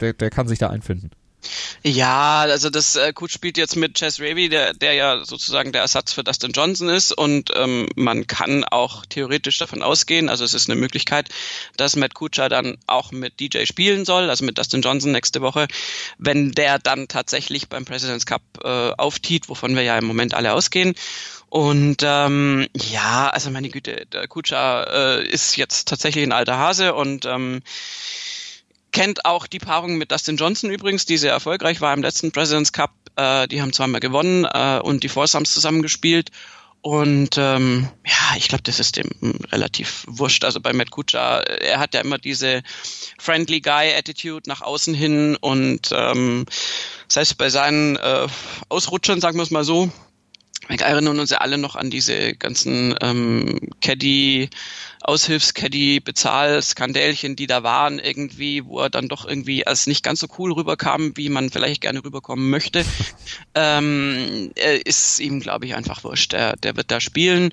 Der, 0.00 0.14
der 0.14 0.30
kann 0.30 0.48
sich 0.48 0.58
da 0.58 0.70
einfinden. 0.70 1.10
Ja, 1.82 2.40
also 2.40 2.70
das 2.70 2.96
äh, 2.96 3.12
Kutsch 3.12 3.32
spielt 3.32 3.56
jetzt 3.56 3.76
mit 3.76 3.94
Chess 3.94 4.20
Raby, 4.20 4.48
der, 4.48 4.74
der 4.74 4.94
ja 4.94 5.24
sozusagen 5.24 5.72
der 5.72 5.82
Ersatz 5.82 6.12
für 6.12 6.24
Dustin 6.24 6.52
Johnson 6.52 6.88
ist 6.88 7.12
und 7.12 7.50
ähm, 7.54 7.88
man 7.96 8.26
kann 8.26 8.64
auch 8.64 9.06
theoretisch 9.06 9.58
davon 9.58 9.82
ausgehen, 9.82 10.28
also 10.28 10.44
es 10.44 10.54
ist 10.54 10.68
eine 10.68 10.78
Möglichkeit, 10.78 11.28
dass 11.76 11.96
Matt 11.96 12.14
Kutscher 12.14 12.48
dann 12.48 12.76
auch 12.86 13.12
mit 13.12 13.40
DJ 13.40 13.64
spielen 13.64 14.04
soll, 14.04 14.28
also 14.28 14.44
mit 14.44 14.58
Dustin 14.58 14.82
Johnson 14.82 15.12
nächste 15.12 15.40
Woche, 15.40 15.68
wenn 16.18 16.52
der 16.52 16.78
dann 16.78 17.08
tatsächlich 17.08 17.68
beim 17.68 17.84
President's 17.84 18.26
Cup 18.26 18.42
äh, 18.62 18.92
auftiet, 18.92 19.48
wovon 19.48 19.74
wir 19.74 19.82
ja 19.82 19.98
im 19.98 20.04
Moment 20.04 20.34
alle 20.34 20.52
ausgehen. 20.52 20.94
Und 21.48 21.98
ähm, 22.02 22.68
ja, 22.74 23.28
also 23.28 23.50
meine 23.50 23.70
Güte, 23.70 24.06
der 24.12 24.28
Kutscher 24.28 25.18
äh, 25.18 25.26
ist 25.26 25.56
jetzt 25.56 25.88
tatsächlich 25.88 26.24
ein 26.24 26.32
alter 26.32 26.58
Hase 26.58 26.94
und 26.94 27.26
ähm, 27.26 27.62
kennt 28.92 29.24
auch 29.24 29.46
die 29.46 29.58
Paarung 29.58 29.96
mit 29.96 30.10
Dustin 30.10 30.36
Johnson 30.36 30.70
übrigens, 30.70 31.06
die 31.06 31.16
sehr 31.16 31.32
erfolgreich 31.32 31.80
war 31.80 31.94
im 31.94 32.02
letzten 32.02 32.32
President's 32.32 32.72
Cup. 32.72 32.92
Äh, 33.16 33.48
die 33.48 33.62
haben 33.62 33.72
zweimal 33.72 34.00
gewonnen 34.00 34.44
äh, 34.44 34.80
und 34.82 35.02
die 35.02 35.08
Foursomes 35.08 35.52
zusammengespielt. 35.52 36.30
Und 36.82 37.36
ähm, 37.36 37.88
ja, 38.06 38.36
ich 38.36 38.48
glaube, 38.48 38.62
das 38.62 38.80
ist 38.80 38.96
dem 38.96 39.10
relativ 39.52 40.04
wurscht. 40.06 40.44
Also 40.44 40.60
bei 40.60 40.72
Matt 40.72 40.90
Kutscher, 40.90 41.46
er 41.60 41.78
hat 41.78 41.92
ja 41.94 42.00
immer 42.00 42.16
diese 42.16 42.62
friendly 43.18 43.60
guy 43.60 43.92
Attitude 43.94 44.48
nach 44.48 44.62
außen 44.62 44.94
hin 44.94 45.36
und 45.36 45.90
ähm, 45.92 46.46
selbst 47.06 47.36
bei 47.36 47.50
seinen 47.50 47.96
äh, 47.96 48.26
Ausrutschern, 48.70 49.20
sagen 49.20 49.36
wir 49.36 49.42
es 49.42 49.50
mal 49.50 49.64
so, 49.64 49.92
wir 50.70 50.80
erinnern 50.80 51.18
uns 51.18 51.30
ja 51.30 51.38
alle 51.38 51.58
noch 51.58 51.74
an 51.74 51.90
diese 51.90 52.34
ganzen 52.34 52.94
ähm, 53.00 53.58
Caddy, 53.80 54.48
Aushilfscaddy, 55.02 56.00
Bezahlskandälchen, 56.00 57.34
die 57.34 57.46
da 57.46 57.62
waren 57.62 57.98
irgendwie, 57.98 58.64
wo 58.64 58.80
er 58.80 58.90
dann 58.90 59.08
doch 59.08 59.26
irgendwie 59.26 59.66
als 59.66 59.86
nicht 59.86 60.04
ganz 60.04 60.20
so 60.20 60.28
cool 60.38 60.52
rüberkam, 60.52 61.16
wie 61.16 61.28
man 61.28 61.50
vielleicht 61.50 61.80
gerne 61.80 62.04
rüberkommen 62.04 62.50
möchte, 62.50 62.84
ähm, 63.54 64.52
ist 64.84 65.18
ihm, 65.18 65.40
glaube 65.40 65.66
ich, 65.66 65.74
einfach 65.74 66.04
wurscht. 66.04 66.32
Der, 66.32 66.56
der 66.56 66.76
wird 66.76 66.90
da 66.90 67.00
spielen 67.00 67.52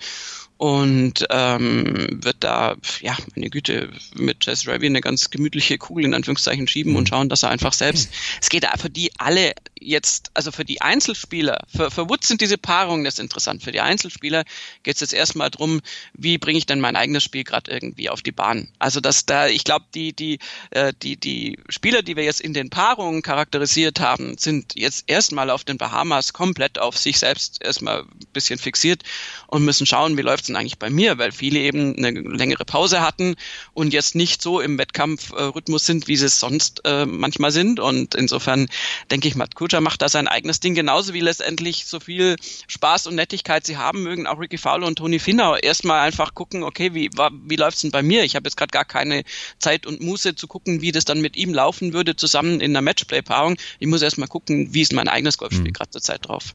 und 0.58 1.26
ähm, 1.30 2.20
wird 2.24 2.38
da, 2.40 2.76
ja, 3.02 3.16
meine 3.36 3.50
Güte, 3.50 3.92
mit 4.16 4.46
Jess 4.46 4.68
Ravi 4.68 4.88
eine 4.88 5.02
ganz 5.02 5.30
gemütliche 5.30 5.78
Kugel 5.78 6.06
in 6.06 6.14
Anführungszeichen 6.14 6.68
schieben 6.68 6.96
und 6.96 7.04
mhm. 7.04 7.08
schauen, 7.08 7.30
dass 7.30 7.44
er 7.44 7.50
einfach 7.50 7.74
selbst, 7.74 8.10
es 8.42 8.50
geht 8.50 8.64
da 8.64 8.76
für 8.78 8.90
die 8.90 9.12
alle 9.20 9.54
jetzt, 9.82 10.32
also 10.34 10.52
für 10.52 10.66
die 10.66 10.82
Einzelspieler, 10.82 11.66
für, 11.68 11.92
für 11.92 12.10
Woods 12.10 12.28
sind 12.28 12.42
diese 12.42 12.58
Paarungen 12.58 13.06
das 13.06 13.20
interessant. 13.20 13.64
Für 13.64 13.72
die 13.72 13.82
Einzelspieler 13.82 14.44
geht 14.84 14.96
es 14.96 15.02
jetzt 15.02 15.14
erstmal 15.14 15.50
drum, 15.50 15.82
wie 16.14 16.38
bringe 16.38 16.58
ich 16.58 16.66
denn 16.66 16.80
mein 16.80 16.96
eigenes 16.96 17.24
Spiel 17.24 17.44
gerade 17.44 17.72
irgendwie 17.72 18.10
auf 18.10 18.22
die 18.22 18.32
Bahn. 18.32 18.70
Also 18.80 19.00
dass 19.00 19.26
da, 19.26 19.48
ich 19.48 19.64
glaube, 19.64 19.86
die, 19.94 20.14
die, 20.14 20.40
äh, 20.72 20.94
die, 21.02 21.18
die 21.18 21.60
Spieler, 21.70 22.02
die 22.02 22.16
wir 22.16 22.24
jetzt 22.24 22.42
in 22.42 22.54
den 22.54 22.70
Paarungen 22.70 23.22
charakterisiert 23.22 24.00
haben, 24.00 24.38
sind 24.38 24.74
jetzt 24.76 25.06
erstmal 25.08 25.50
auf 25.50 25.64
den 25.64 25.78
Bahamas 25.78 26.34
komplett 26.34 26.80
auf 26.80 26.98
sich 26.98 27.20
selbst 27.20 27.64
erstmal 27.64 28.02
ein 28.02 28.28
bisschen 28.34 28.60
fixiert 28.60 29.04
und 29.48 29.64
müssen 29.64 29.86
schauen, 29.86 30.18
wie 30.18 30.22
läuft 30.22 30.44
es 30.44 30.48
denn 30.48 30.56
eigentlich 30.56 30.80
bei 30.80 30.90
mir, 30.90 31.18
weil 31.18 31.32
viele 31.32 31.60
eben 31.60 31.96
eine 31.98 32.12
längere 32.12 32.66
Pause 32.66 33.02
hatten 33.02 33.36
und 33.74 33.94
jetzt 33.94 34.16
nicht 34.16 34.42
so 34.42 34.60
im 34.60 34.78
Wettkampfrhythmus 34.78 35.86
sind, 35.86 36.08
wie 36.08 36.16
sie 36.16 36.26
es 36.26 36.40
sonst 36.40 36.82
äh, 36.86 37.06
manchmal 37.06 37.52
sind. 37.52 37.80
Und 37.80 38.16
insofern 38.16 38.68
denke 39.12 39.28
ich, 39.28 39.36
Matt 39.36 39.56
Kutscher 39.68 39.82
macht 39.82 40.02
da 40.02 40.08
sein 40.08 40.30
eigenes 40.30 40.62
Ding, 40.62 40.76
genauso 40.76 41.14
wie 41.14 41.20
letztendlich 41.20 41.88
so 41.88 42.00
viel 42.00 42.38
Spaß 42.68 43.06
und 43.08 43.16
Nettigkeit 43.16 43.66
sie 43.66 43.76
haben 43.76 44.02
mögen, 44.02 44.26
auch 44.26 44.40
Ricky 44.40 44.58
Fowler 44.58 44.88
und 44.88 44.96
Toni 44.96 45.20
Finau. 45.20 45.58
Erstmal 45.58 46.00
einfach 46.00 46.34
gucken, 46.34 46.64
okay, 46.64 46.94
wie, 46.94 47.10
wie 47.10 47.56
läuft's 47.58 47.82
denn 47.82 47.92
bei 47.92 48.02
mir? 48.02 48.24
Ich 48.24 48.38
habe 48.38 48.46
jetzt 48.46 48.56
gerade 48.56 48.72
gar 48.72 48.86
keine 48.86 49.24
Zeit 49.60 49.86
und 49.86 50.00
Muße 50.00 50.36
zu 50.36 50.48
gucken, 50.48 50.80
wie 50.80 50.94
das 50.94 51.04
dann 51.04 51.20
mit 51.20 51.36
ihm 51.36 51.54
laufen 51.54 51.92
würde, 51.92 52.16
zusammen 52.16 52.62
in 52.62 52.72
einer 52.72 52.82
Matchplay-Paarung. 52.82 53.58
Ich 53.80 53.88
muss 53.88 54.02
erstmal 54.02 54.30
gucken, 54.30 54.74
wie 54.74 54.84
ist 54.84 54.94
mein 54.94 55.10
eigenes 55.10 55.38
Golfspiel 55.38 55.68
mhm. 55.68 55.74
gerade 55.74 55.90
zur 55.90 56.02
Zeit 56.02 56.30
drauf. 56.30 56.54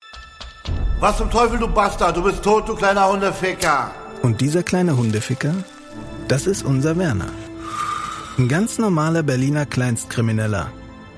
Was 0.99 1.19
zum 1.19 1.31
Teufel, 1.31 1.59
du 1.59 1.69
Bastard? 1.69 2.17
Du 2.17 2.23
bist 2.23 2.43
tot, 2.43 2.67
du 2.67 2.75
kleiner 2.75 3.13
Hundeficker. 3.13 3.95
Und 4.23 4.41
dieser 4.41 4.63
kleine 4.63 4.97
Hundeficker, 4.97 5.55
das 6.29 6.47
ist 6.47 6.65
unser 6.65 6.97
Werner. 6.97 7.31
Ein 8.39 8.49
ganz 8.49 8.79
normaler 8.79 9.23
Berliner 9.23 9.67
Kleinstkrimineller, 9.67 10.73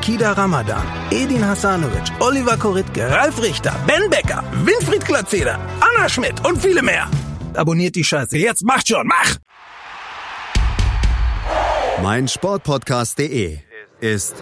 Kida 0.00 0.32
Ramadan, 0.36 0.82
Edin 1.10 1.42
Hasanovic, 1.44 2.10
Oliver 2.20 2.56
Koritke, 2.56 3.10
Ralf 3.10 3.40
Richter, 3.42 3.74
Ben 3.86 4.08
Becker, 4.10 4.42
Winfried 4.64 5.04
Glatzeder, 5.04 5.58
Anna 5.80 6.08
Schmidt 6.08 6.44
und 6.46 6.60
viele 6.60 6.82
mehr. 6.82 7.08
Abonniert 7.54 7.94
die 7.96 8.04
Scheiße. 8.04 8.36
Jetzt 8.38 8.64
macht 8.64 8.88
schon, 8.88 9.06
mach! 9.06 9.36
Mein 12.02 12.28
Sportpodcast.de 12.28 13.58
ist 14.00 14.36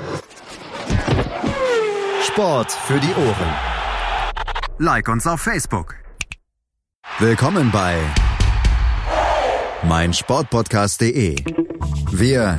Sport 2.26 2.70
für 2.72 3.00
die 3.00 3.14
Ohren. 3.14 3.54
Like 4.78 5.08
uns 5.08 5.26
auf 5.26 5.40
Facebook. 5.40 5.94
Willkommen 7.18 7.70
bei 7.70 7.96
meinsportpodcast.de. 9.84 11.36
Wir 12.12 12.58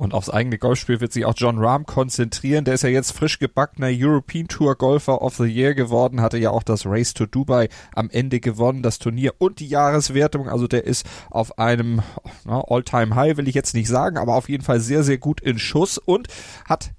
Und 0.00 0.14
aufs 0.14 0.30
eigene 0.30 0.56
Golfspiel 0.56 1.02
wird 1.02 1.12
sich 1.12 1.26
auch 1.26 1.34
John 1.36 1.58
Rahm 1.58 1.84
konzentrieren. 1.84 2.64
Der 2.64 2.72
ist 2.72 2.84
ja 2.84 2.88
jetzt 2.88 3.12
frisch 3.12 3.38
gebackener 3.38 3.88
European 3.90 4.48
Tour 4.48 4.74
Golfer 4.74 5.20
of 5.20 5.36
the 5.36 5.44
Year 5.44 5.74
geworden, 5.74 6.22
hatte 6.22 6.38
ja 6.38 6.48
auch 6.48 6.62
das 6.62 6.86
Race 6.86 7.12
to 7.12 7.26
Dubai 7.26 7.68
am 7.94 8.08
Ende 8.08 8.40
gewonnen, 8.40 8.82
das 8.82 8.98
Turnier 8.98 9.34
und 9.36 9.60
die 9.60 9.68
Jahreswertung. 9.68 10.48
Also 10.48 10.66
der 10.68 10.84
ist 10.84 11.04
auf 11.28 11.58
einem 11.58 12.00
All-Time-High, 12.46 13.36
will 13.36 13.46
ich 13.46 13.54
jetzt 13.54 13.74
nicht 13.74 13.88
sagen, 13.88 14.16
aber 14.16 14.36
auf 14.36 14.48
jeden 14.48 14.64
Fall 14.64 14.80
sehr, 14.80 15.02
sehr 15.02 15.18
gut 15.18 15.42
in 15.42 15.58
Schuss 15.58 15.98
und 15.98 16.28
hat 16.64 16.92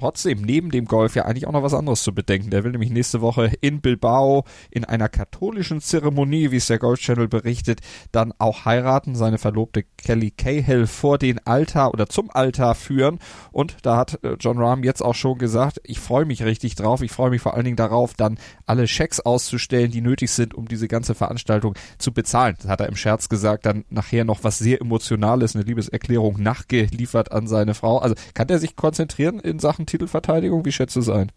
trotzdem 0.00 0.40
neben 0.40 0.70
dem 0.70 0.86
Golf 0.86 1.14
ja 1.14 1.26
eigentlich 1.26 1.46
auch 1.46 1.52
noch 1.52 1.62
was 1.62 1.74
anderes 1.74 2.02
zu 2.02 2.14
bedenken. 2.14 2.50
Der 2.50 2.64
will 2.64 2.72
nämlich 2.72 2.90
nächste 2.90 3.20
Woche 3.20 3.52
in 3.60 3.80
Bilbao 3.80 4.44
in 4.70 4.84
einer 4.86 5.08
katholischen 5.08 5.80
Zeremonie, 5.80 6.50
wie 6.50 6.56
es 6.56 6.68
der 6.68 6.78
Golf 6.78 7.00
Channel 7.00 7.28
berichtet, 7.28 7.80
dann 8.10 8.32
auch 8.38 8.64
heiraten, 8.64 9.14
seine 9.14 9.36
Verlobte 9.36 9.84
Kelly 9.98 10.30
Cahill 10.30 10.86
vor 10.86 11.18
den 11.18 11.38
Altar 11.46 11.92
oder 11.92 12.08
zum 12.08 12.30
Altar 12.30 12.74
führen. 12.74 13.18
Und 13.52 13.76
da 13.82 13.98
hat 13.98 14.24
äh, 14.24 14.36
John 14.40 14.58
Rahm 14.58 14.84
jetzt 14.84 15.02
auch 15.02 15.14
schon 15.14 15.36
gesagt, 15.36 15.80
ich 15.84 16.00
freue 16.00 16.24
mich 16.24 16.42
richtig 16.44 16.76
drauf. 16.76 17.02
Ich 17.02 17.12
freue 17.12 17.30
mich 17.30 17.42
vor 17.42 17.54
allen 17.54 17.64
Dingen 17.64 17.76
darauf, 17.76 18.14
dann 18.14 18.38
alle 18.64 18.88
Schecks 18.88 19.20
auszustellen, 19.20 19.90
die 19.90 20.00
nötig 20.00 20.30
sind, 20.30 20.54
um 20.54 20.66
diese 20.66 20.88
ganze 20.88 21.14
Veranstaltung 21.14 21.74
zu 21.98 22.12
bezahlen. 22.12 22.56
Das 22.58 22.68
hat 22.68 22.80
er 22.80 22.88
im 22.88 22.96
Scherz 22.96 23.28
gesagt, 23.28 23.66
dann 23.66 23.84
nachher 23.90 24.24
noch 24.24 24.44
was 24.44 24.58
sehr 24.58 24.80
Emotionales, 24.80 25.54
eine 25.54 25.64
Liebeserklärung 25.64 26.42
nachgeliefert 26.42 27.32
an 27.32 27.46
seine 27.46 27.74
Frau. 27.74 27.98
Also 27.98 28.14
kann 28.32 28.48
er 28.48 28.58
sich 28.58 28.76
konzentrieren 28.76 29.40
in 29.40 29.58
Sachen 29.58 29.89
Titelverteidigung? 29.90 30.64
Wie 30.64 30.72
schätzt 30.72 30.96
du 30.96 31.00
es 31.00 31.08
ein? 31.08 31.30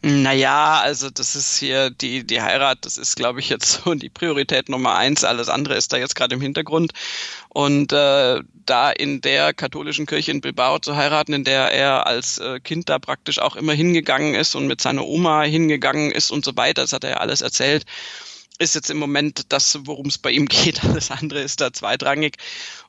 Naja, 0.00 0.80
also 0.80 1.10
das 1.10 1.34
ist 1.34 1.58
hier 1.58 1.90
die, 1.90 2.24
die 2.24 2.40
Heirat, 2.40 2.78
das 2.82 2.98
ist, 2.98 3.16
glaube 3.16 3.40
ich, 3.40 3.48
jetzt 3.48 3.82
so 3.84 3.94
die 3.94 4.08
Priorität 4.08 4.68
Nummer 4.68 4.94
eins. 4.94 5.24
Alles 5.24 5.48
andere 5.48 5.74
ist 5.74 5.92
da 5.92 5.96
jetzt 5.96 6.14
gerade 6.14 6.36
im 6.36 6.40
Hintergrund. 6.40 6.92
Und 7.48 7.92
äh, 7.92 8.40
da 8.64 8.90
in 8.90 9.20
der 9.20 9.52
katholischen 9.54 10.06
Kirche 10.06 10.30
in 10.30 10.40
Bilbao 10.40 10.78
zu 10.78 10.94
heiraten, 10.94 11.32
in 11.32 11.44
der 11.44 11.72
er 11.72 12.06
als 12.06 12.38
äh, 12.38 12.60
Kind 12.60 12.88
da 12.88 13.00
praktisch 13.00 13.40
auch 13.40 13.56
immer 13.56 13.72
hingegangen 13.72 14.34
ist 14.34 14.54
und 14.54 14.68
mit 14.68 14.80
seiner 14.80 15.04
Oma 15.04 15.42
hingegangen 15.42 16.12
ist 16.12 16.30
und 16.30 16.44
so 16.44 16.56
weiter, 16.56 16.82
das 16.82 16.92
hat 16.92 17.02
er 17.02 17.10
ja 17.10 17.16
alles 17.16 17.40
erzählt 17.40 17.84
ist 18.58 18.74
jetzt 18.74 18.90
im 18.90 18.98
Moment 18.98 19.52
das, 19.52 19.78
worum 19.84 20.06
es 20.06 20.18
bei 20.18 20.30
ihm 20.30 20.46
geht. 20.48 20.84
Alles 20.84 21.10
andere 21.10 21.40
ist 21.40 21.60
da 21.60 21.72
zweitrangig. 21.72 22.36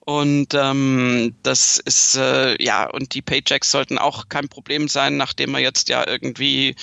Und 0.02 0.54
ähm, 0.54 1.36
das 1.44 1.78
ist, 1.78 2.16
äh, 2.16 2.62
ja, 2.62 2.90
und 2.90 3.14
die 3.14 3.22
Paychecks 3.22 3.70
sollten 3.70 3.98
auch 3.98 4.30
kein 4.30 4.50
Problem 4.50 4.88
sein, 4.88 5.18
nachdem 5.18 5.54
er 5.54 5.62
jetzt 5.62 5.90
ja 5.90 6.08
irgendwie 6.08 6.76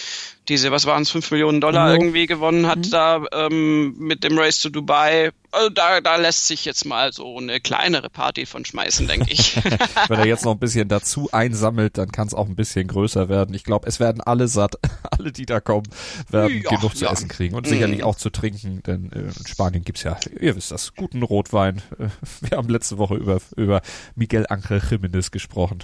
diese, 0.48 0.70
was 0.70 0.86
waren 0.86 1.02
es, 1.02 1.10
5 1.10 1.30
Millionen 1.30 1.60
Dollar 1.60 1.92
irgendwie 1.92 2.26
gewonnen 2.26 2.66
hat, 2.66 2.78
mhm. 2.78 2.90
da 2.90 3.24
ähm, 3.32 3.96
mit 3.98 4.24
dem 4.24 4.38
Race 4.38 4.60
to 4.60 4.68
Dubai. 4.68 5.30
Also 5.52 5.70
da, 5.70 6.00
da 6.00 6.16
lässt 6.16 6.48
sich 6.48 6.64
jetzt 6.64 6.84
mal 6.84 7.12
so 7.12 7.38
eine 7.38 7.60
kleinere 7.60 8.10
Party 8.10 8.44
von 8.44 8.64
schmeißen, 8.64 9.06
denke 9.06 9.32
ich. 9.32 9.56
Wenn 10.08 10.18
er 10.18 10.26
jetzt 10.26 10.44
noch 10.44 10.52
ein 10.52 10.58
bisschen 10.58 10.88
dazu 10.88 11.30
einsammelt, 11.32 11.96
dann 11.96 12.12
kann 12.12 12.26
es 12.26 12.34
auch 12.34 12.46
ein 12.46 12.56
bisschen 12.56 12.88
größer 12.88 13.28
werden. 13.28 13.54
Ich 13.54 13.64
glaube, 13.64 13.88
es 13.88 13.98
werden 13.98 14.20
alle 14.20 14.48
satt, 14.48 14.74
alle, 15.10 15.32
die 15.32 15.46
da 15.46 15.60
kommen, 15.60 15.88
werden 16.30 16.62
ja, 16.62 16.70
genug 16.70 16.96
zu 16.96 17.06
essen 17.06 17.28
kriegen 17.28 17.54
und 17.54 17.66
sicherlich 17.66 18.00
mhm. 18.00 18.04
auch 18.04 18.16
zu 18.16 18.30
trinken, 18.30 18.82
denn 18.86 19.10
äh, 19.12 19.20
in 19.20 19.46
Spanien 19.46 19.84
gibt's 19.84 20.02
ja, 20.02 20.18
ihr 20.38 20.56
wisst 20.56 20.72
das, 20.72 20.94
guten 20.94 21.22
Rotwein. 21.22 21.82
Äh, 21.98 22.08
wir 22.50 22.58
haben 22.58 22.68
letzte 22.68 22.98
Woche 22.98 23.14
über, 23.14 23.38
über 23.56 23.80
Miguel 24.14 24.46
Angel 24.48 24.78
Jiménez 24.78 25.30
gesprochen. 25.30 25.78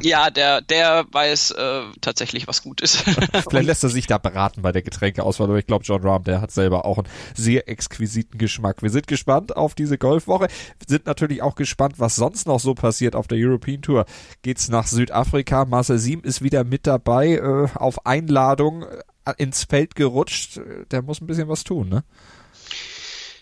ja, 0.00 0.30
der, 0.30 0.62
der 0.62 1.06
weiß 1.12 1.52
äh, 1.52 1.82
tatsächlich, 2.00 2.48
was 2.48 2.62
gut 2.62 2.80
ist. 2.80 2.96
Vielleicht 2.96 3.66
lässt 3.66 3.84
musste 3.86 3.96
sich 3.96 4.06
da 4.06 4.18
beraten 4.18 4.62
bei 4.62 4.72
der 4.72 4.82
Getränkeauswahl, 4.82 5.48
aber 5.48 5.58
ich 5.58 5.66
glaube, 5.66 5.84
John 5.84 6.02
Rahm, 6.02 6.24
der 6.24 6.40
hat 6.40 6.50
selber 6.50 6.84
auch 6.84 6.98
einen 6.98 7.08
sehr 7.34 7.68
exquisiten 7.68 8.38
Geschmack. 8.38 8.82
Wir 8.82 8.90
sind 8.90 9.06
gespannt 9.06 9.56
auf 9.56 9.74
diese 9.74 9.96
Golfwoche, 9.96 10.48
sind 10.86 11.06
natürlich 11.06 11.42
auch 11.42 11.54
gespannt, 11.54 11.94
was 11.98 12.16
sonst 12.16 12.46
noch 12.46 12.60
so 12.60 12.74
passiert 12.74 13.14
auf 13.14 13.28
der 13.28 13.38
European 13.40 13.82
Tour. 13.82 14.06
Geht's 14.42 14.68
nach 14.68 14.86
Südafrika, 14.86 15.64
Marcel 15.64 15.98
Siem 15.98 16.22
ist 16.22 16.42
wieder 16.42 16.64
mit 16.64 16.86
dabei, 16.86 17.34
äh, 17.34 17.68
auf 17.74 18.06
Einladung 18.06 18.84
äh, 19.24 19.32
ins 19.38 19.64
Feld 19.64 19.94
gerutscht. 19.94 20.60
Der 20.90 21.02
muss 21.02 21.20
ein 21.20 21.26
bisschen 21.26 21.48
was 21.48 21.64
tun, 21.64 21.88
ne? 21.88 22.04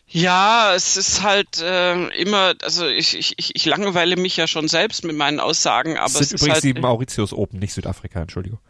Ja, 0.07 0.75
es 0.75 0.97
ist 0.97 1.23
halt 1.23 1.61
äh, 1.61 2.07
immer, 2.21 2.55
also 2.63 2.87
ich, 2.87 3.19
ich, 3.19 3.35
ich 3.37 3.65
langweile 3.65 4.17
mich 4.17 4.37
ja 4.37 4.47
schon 4.47 4.69
selbst 4.69 5.05
mit 5.05 5.17
meinen 5.17 5.41
Aussagen, 5.41 5.97
aber 5.97 6.07
es 6.07 6.13
sind 6.13 6.23
es 6.23 6.33
übrigens 6.33 6.59
ist 6.59 6.65
halt, 6.65 6.77
die 6.77 6.81
Mauritius 6.81 7.33
Open, 7.33 7.59
nicht 7.59 7.73
Südafrika, 7.73 8.21
Entschuldigung. 8.21 8.61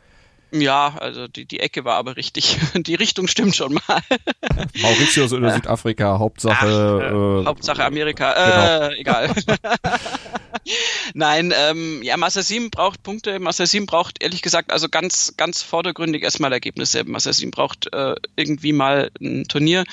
Ja, 0.61 0.95
also 1.01 1.27
die, 1.27 1.47
die 1.47 1.59
Ecke 1.59 1.85
war 1.85 1.97
aber 1.97 2.17
richtig. 2.17 2.59
Die 2.75 2.95
Richtung 2.95 3.27
stimmt 3.27 3.57
schon 3.57 3.75
mal. 3.75 4.01
Mauritius 4.81 5.33
oder 5.33 5.53
Südafrika, 5.53 6.19
Hauptsache. 6.21 7.01
Ach, 7.03 7.13
äh, 7.13 7.41
äh, 7.43 7.45
Hauptsache 7.45 7.85
Amerika. 7.85 8.33
Genau. 8.33 8.93
Äh, 8.93 8.95
egal. 9.01 9.35
Nein, 11.13 11.53
ähm, 11.57 12.03
ja, 12.03 12.17
Massasim 12.17 12.71
braucht 12.71 13.03
Punkte. 13.03 13.41
Massasim 13.41 13.87
braucht 13.87 14.23
ehrlich 14.23 14.43
gesagt 14.43 14.71
also 14.71 14.89
ganz, 14.89 15.35
ganz 15.37 15.63
vordergründig 15.63 16.23
erstmal 16.23 16.53
Ergebnisse. 16.53 17.03
Massasim 17.05 17.51
braucht 17.51 17.93
äh, 17.93 18.15
irgendwie 18.37 18.73
mal 18.73 19.11
ein 19.21 19.45
Turnier, 19.49 19.85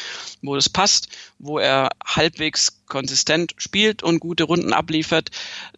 wo 0.43 0.55
das 0.55 0.69
passt, 0.69 1.09
wo 1.39 1.57
er 1.57 1.89
halbwegs 2.05 2.81
konsistent 2.91 3.53
spielt 3.57 4.03
und 4.03 4.19
gute 4.19 4.43
Runden 4.43 4.73
abliefert, 4.73 5.31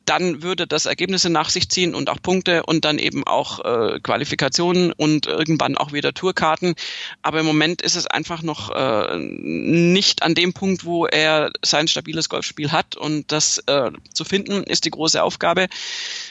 dann 0.06 0.44
würde 0.44 0.68
das 0.68 0.86
Ergebnisse 0.86 1.30
nach 1.30 1.50
sich 1.50 1.70
ziehen 1.70 1.96
und 1.96 2.10
auch 2.10 2.22
Punkte 2.22 2.64
und 2.64 2.86
dann 2.86 3.00
eben 3.00 3.26
auch 3.26 3.60
äh, 3.64 4.00
Qualifikationen 4.00 4.92
und 4.92 5.28
irgendwann 5.28 5.78
auch 5.78 5.94
wieder 5.94 6.14
Tourkarten. 6.14 6.76
Aber 7.22 7.40
im 7.40 7.46
Moment 7.46 7.82
ist 7.82 7.96
es 7.96 8.08
einfach 8.08 8.42
noch 8.42 8.70
äh, 8.72 9.18
nicht 9.18 10.24
an 10.24 10.36
dem 10.36 10.54
Punkt, 10.54 10.86
wo 10.86 11.06
er 11.06 11.52
sein 11.64 11.88
stabiles 11.88 12.30
Golfspiel 12.30 12.72
hat 12.72 12.96
und 12.96 13.32
das 13.32 13.60
äh, 13.68 13.92
zu 14.14 14.26
finden 14.26 14.64
ist 14.64 14.86
die 14.86 14.92
große 14.92 15.24
Aufgabe. 15.24 15.68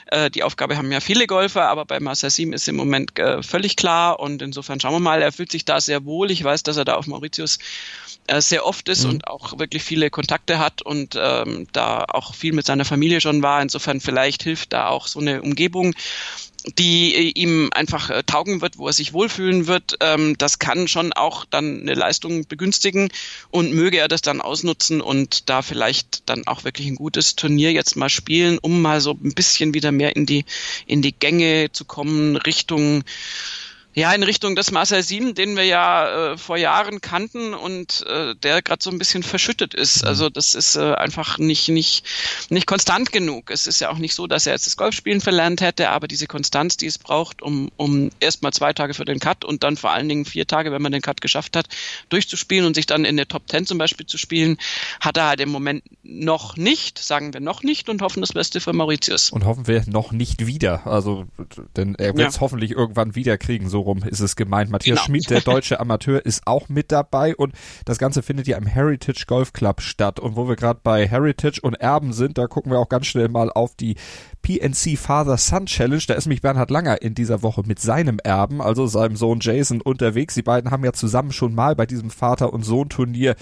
Äh, 0.07 0.31
die 0.31 0.43
Aufgabe 0.43 0.77
haben 0.77 0.93
ja 0.93 1.01
viele 1.01 1.27
Golfer, 1.27 1.69
aber 1.69 1.85
bei 1.85 2.01
Massasim 2.01 2.53
ist 2.53 2.69
im 2.69 2.77
Moment 2.77 3.19
äh, 3.19 3.43
völlig 3.43 3.77
klar 3.77 4.21
und 4.21 4.43
insofern 4.43 4.81
schauen 4.81 4.93
wir 4.93 5.01
mal, 5.01 5.23
er 5.23 5.33
fühlt 5.33 5.51
sich 5.51 5.65
da 5.65 5.81
sehr 5.81 6.05
wohl. 6.05 6.31
Ich 6.31 6.45
weiß, 6.45 6.63
dass 6.63 6.77
er 6.77 6.85
da 6.85 6.95
auf 6.95 7.07
Mauritius 7.07 7.59
äh, 8.27 8.41
sehr 8.41 8.67
oft 8.67 8.89
ist 8.89 9.05
mhm. 9.05 9.11
und 9.11 9.29
auch 9.29 9.59
wirklich 9.59 9.83
viele 9.83 10.11
Kontakte 10.11 10.59
hat 10.59 10.83
und 10.83 11.17
ähm, 11.19 11.67
da 11.73 12.05
auch 12.09 12.35
viel 12.35 12.53
mit 12.53 12.67
seiner 12.67 12.85
Familie 12.85 13.21
schon 13.21 13.43
war. 13.43 13.62
Insofern 13.63 14.01
vielleicht 14.01 14.43
hilft 14.43 14.73
da 14.73 14.89
auch 14.89 15.07
so 15.07 15.21
eine 15.21 15.43
Umgebung 15.43 15.95
die 16.79 17.15
äh, 17.15 17.33
ihm 17.35 17.71
einfach 17.73 18.11
äh, 18.11 18.23
taugen 18.23 18.61
wird, 18.61 18.79
wo 18.79 18.87
er 18.87 18.93
sich 18.93 19.13
wohlfühlen 19.13 19.67
wird, 19.67 19.97
ähm, 20.01 20.37
das 20.39 20.59
kann 20.59 20.89
schon 20.89 21.13
auch 21.13 21.45
dann 21.45 21.81
eine 21.81 21.95
Leistung 21.95 22.47
begünstigen 22.47 23.09
und 23.51 23.73
möge 23.73 23.99
er 23.99 24.09
das 24.09 24.23
dann 24.23 24.41
ausnutzen 24.41 25.01
und 25.01 25.49
da 25.49 25.63
vielleicht 25.63 26.29
dann 26.29 26.47
auch 26.47 26.65
wirklich 26.65 26.87
ein 26.87 26.95
gutes 26.95 27.37
Turnier 27.37 27.73
jetzt 27.73 27.97
mal 27.97 28.09
spielen, 28.09 28.59
um 28.59 28.81
mal 28.81 29.01
so 29.01 29.13
ein 29.13 29.35
bisschen 29.35 29.75
wieder 29.75 29.93
mehr 29.93 30.15
in 30.17 30.27
die 30.27 30.45
in 30.87 31.03
die 31.03 31.13
Gänge 31.13 31.71
zu 31.73 31.85
kommen 31.85 32.37
Richtung 32.37 33.03
ja, 33.95 34.13
in 34.13 34.23
Richtung 34.23 34.57
des 34.57 34.71
Marcel 34.71 35.03
Sieben, 35.03 35.35
den 35.35 35.55
wir 35.55 35.65
ja 35.65 36.33
äh, 36.33 36.39
vor 36.39 36.57
Jahren 36.57 37.03
kannten 37.03 37.53
und 37.53 38.05
äh, 38.09 38.35
der 38.37 38.63
gerade 38.63 38.83
so 38.83 38.91
ein 38.91 38.99
bisschen 38.99 39.23
verschüttet 39.23 39.75
ist. 39.75 40.03
Mhm. 40.03 40.09
Also 40.09 40.31
das 40.31 40.55
ist 40.55 40.77
äh, 40.77 40.95
einfach 40.95 41.39
nicht, 41.39 41.69
nicht, 41.69 42.07
nicht 42.49 42.67
konstant 42.67 43.13
genug. 43.13 43.51
Es 43.51 43.67
ist 43.67 43.81
ja 43.81 43.91
auch 43.91 43.99
nicht 43.99 44.15
so, 44.15 44.27
dass 44.27 44.47
er 44.47 44.55
jetzt 44.55 44.67
das 44.67 44.79
Golfspielen 44.79 45.21
verlernt 45.21 45.61
hätte, 45.61 45.91
aber 45.91 46.09
diese 46.09 46.27
Konstanz, 46.27 46.79
die 46.79 46.87
es 46.87 46.97
braucht, 46.97 47.43
um, 47.43 47.71
um 47.77 48.11
erstmal 48.19 48.53
zwei 48.55 48.73
Tage 48.73 48.95
für 48.95 49.05
den 49.05 49.21
Cut 49.21 49.45
und 49.45 49.63
dann 49.63 49.77
vor 49.77 49.91
allen 49.91 50.09
Dingen 50.09 50.25
vier 50.25 50.47
Tage, 50.47 50.73
wenn 50.73 50.81
man 50.81 50.93
den 50.93 51.03
Cut 51.03 51.21
geschafft 51.21 51.55
hat, 51.55 51.67
durchzuspielen 52.09 52.65
und 52.65 52.75
sich 52.75 52.87
dann 52.87 53.05
in 53.05 53.19
der 53.19 53.29
Top 53.29 53.47
Ten 53.47 53.67
zum 53.67 53.77
Beispiel 53.77 54.07
zu 54.07 54.17
spielen, 54.17 54.57
hat 55.01 55.19
er 55.19 55.29
halt 55.29 55.41
im 55.41 55.51
Moment 55.51 55.85
noch 56.03 56.57
nicht, 56.57 56.99
sagen 56.99 57.35
wir 57.35 57.41
noch 57.41 57.63
nicht 57.63 57.91
und 57.91 58.01
hoffen 58.01 58.23
das 58.23 58.33
Beste 58.33 58.61
für 58.61 58.73
Mauritius. 58.73 59.31
Und 59.31 59.45
hoffen 59.45 59.67
wir 59.67 59.85
noch 59.87 60.13
nicht 60.13 60.47
wieder. 60.47 60.87
Also, 60.87 61.27
denn 61.77 61.95
er 61.97 62.17
wird 62.17 62.31
es 62.31 62.37
ja. 62.37 62.41
hoffentlich 62.41 62.71
irgendwann 62.71 63.15
wieder 63.15 63.37
kriegen, 63.37 63.69
so 63.69 63.82
rum 63.83 64.03
ist 64.05 64.21
es 64.21 64.37
gemeint. 64.37 64.71
Matthias 64.71 64.97
genau. 64.97 65.07
Schmid, 65.07 65.31
der 65.31 65.41
deutsche 65.41 65.79
Amateur, 65.81 66.25
ist 66.25 66.47
auch 66.47 66.69
mit 66.69 66.91
dabei 66.91 67.37
und 67.37 67.55
das 67.85 67.99
Ganze 67.99 68.23
findet 68.23 68.47
ja 68.47 68.57
im 68.57 68.67
Heritage 68.67 69.25
Golf 69.27 69.53
Club 69.53 69.81
statt. 69.81 70.19
Und 70.19 70.37
wo 70.37 70.49
wir 70.49 70.57
gerade 70.57 70.81
bei 70.83 71.07
Heritage 71.07 71.61
und 71.63 71.75
Erben 71.75 72.13
sind, 72.13 72.39
da 72.39 72.47
gucken 72.47 72.73
wir 72.73 72.79
auch 72.79 72.89
ganz 72.89 73.07
schnell 73.07 73.29
mal 73.29 73.51
auf 73.51 73.75
die 73.75 73.97
PNC 74.43 74.99
Father 74.99 75.37
Son 75.37 75.67
Challenge. 75.67 76.03
Da 76.07 76.15
ist 76.15 76.27
mich 76.27 76.43
Bernhard 76.43 76.71
Langer 76.71 77.03
in 77.03 77.15
dieser 77.15 77.43
Woche 77.43 77.63
mit 77.67 77.79
seinem 77.79 78.19
Erben, 78.19 78.61
also 78.61 78.87
seinem 78.87 79.17
Sohn 79.17 79.39
Jason, 79.41 79.81
unterwegs. 79.81 80.35
Die 80.35 80.43
beiden 80.43 80.71
haben 80.71 80.85
ja 80.85 80.93
zusammen 80.93 81.33
schon 81.33 81.55
mal 81.55 81.77
bei 81.77 81.87
diesem 81.87 82.11
Vater- 82.11 82.53
und 82.53 82.65
Sohn-Turnier 82.65 83.37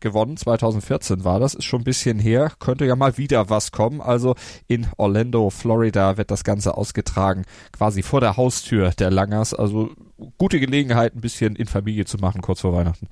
gewonnen. 0.00 0.36
2014 0.36 1.24
war 1.24 1.40
das, 1.40 1.54
ist 1.54 1.64
schon 1.64 1.80
ein 1.80 1.84
bisschen 1.84 2.18
her. 2.18 2.52
Könnte 2.58 2.86
ja 2.86 2.96
mal 2.96 3.18
wieder 3.18 3.50
was 3.50 3.72
kommen. 3.72 4.00
Also 4.00 4.34
in 4.68 4.86
Orlando, 4.96 5.50
Florida 5.50 6.16
wird 6.16 6.30
das 6.30 6.44
Ganze 6.44 6.76
ausgetragen, 6.76 7.44
quasi 7.72 8.02
vor 8.02 8.20
der 8.20 8.36
Haustür 8.36 8.90
der 8.90 9.10
Langers. 9.10 9.54
Also 9.54 9.90
gute 10.38 10.60
Gelegenheit, 10.60 11.14
ein 11.14 11.20
bisschen 11.20 11.56
in 11.56 11.66
Familie 11.66 12.04
zu 12.04 12.18
machen, 12.18 12.42
kurz 12.42 12.60
vor 12.60 12.72
Weihnachten. 12.72 13.08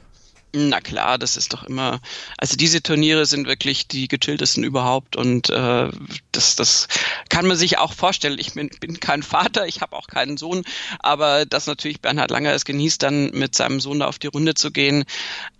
Na 0.56 0.80
klar, 0.80 1.18
das 1.18 1.36
ist 1.36 1.52
doch 1.52 1.64
immer, 1.64 2.00
also 2.38 2.56
diese 2.56 2.80
Turniere 2.80 3.26
sind 3.26 3.48
wirklich 3.48 3.88
die 3.88 4.06
gechilltesten 4.06 4.62
überhaupt 4.62 5.16
und 5.16 5.50
äh, 5.50 5.90
das, 6.30 6.54
das 6.54 6.86
kann 7.28 7.48
man 7.48 7.56
sich 7.56 7.78
auch 7.78 7.92
vorstellen. 7.92 8.38
Ich 8.38 8.52
bin, 8.52 8.70
bin 8.78 9.00
kein 9.00 9.24
Vater, 9.24 9.66
ich 9.66 9.80
habe 9.80 9.96
auch 9.96 10.06
keinen 10.06 10.36
Sohn, 10.36 10.62
aber 11.00 11.44
dass 11.44 11.66
natürlich 11.66 12.00
Bernhard 12.00 12.30
Langer 12.30 12.52
es 12.52 12.64
genießt, 12.64 13.02
dann 13.02 13.32
mit 13.32 13.56
seinem 13.56 13.80
Sohn 13.80 13.98
da 13.98 14.06
auf 14.06 14.20
die 14.20 14.28
Runde 14.28 14.54
zu 14.54 14.70
gehen. 14.70 15.06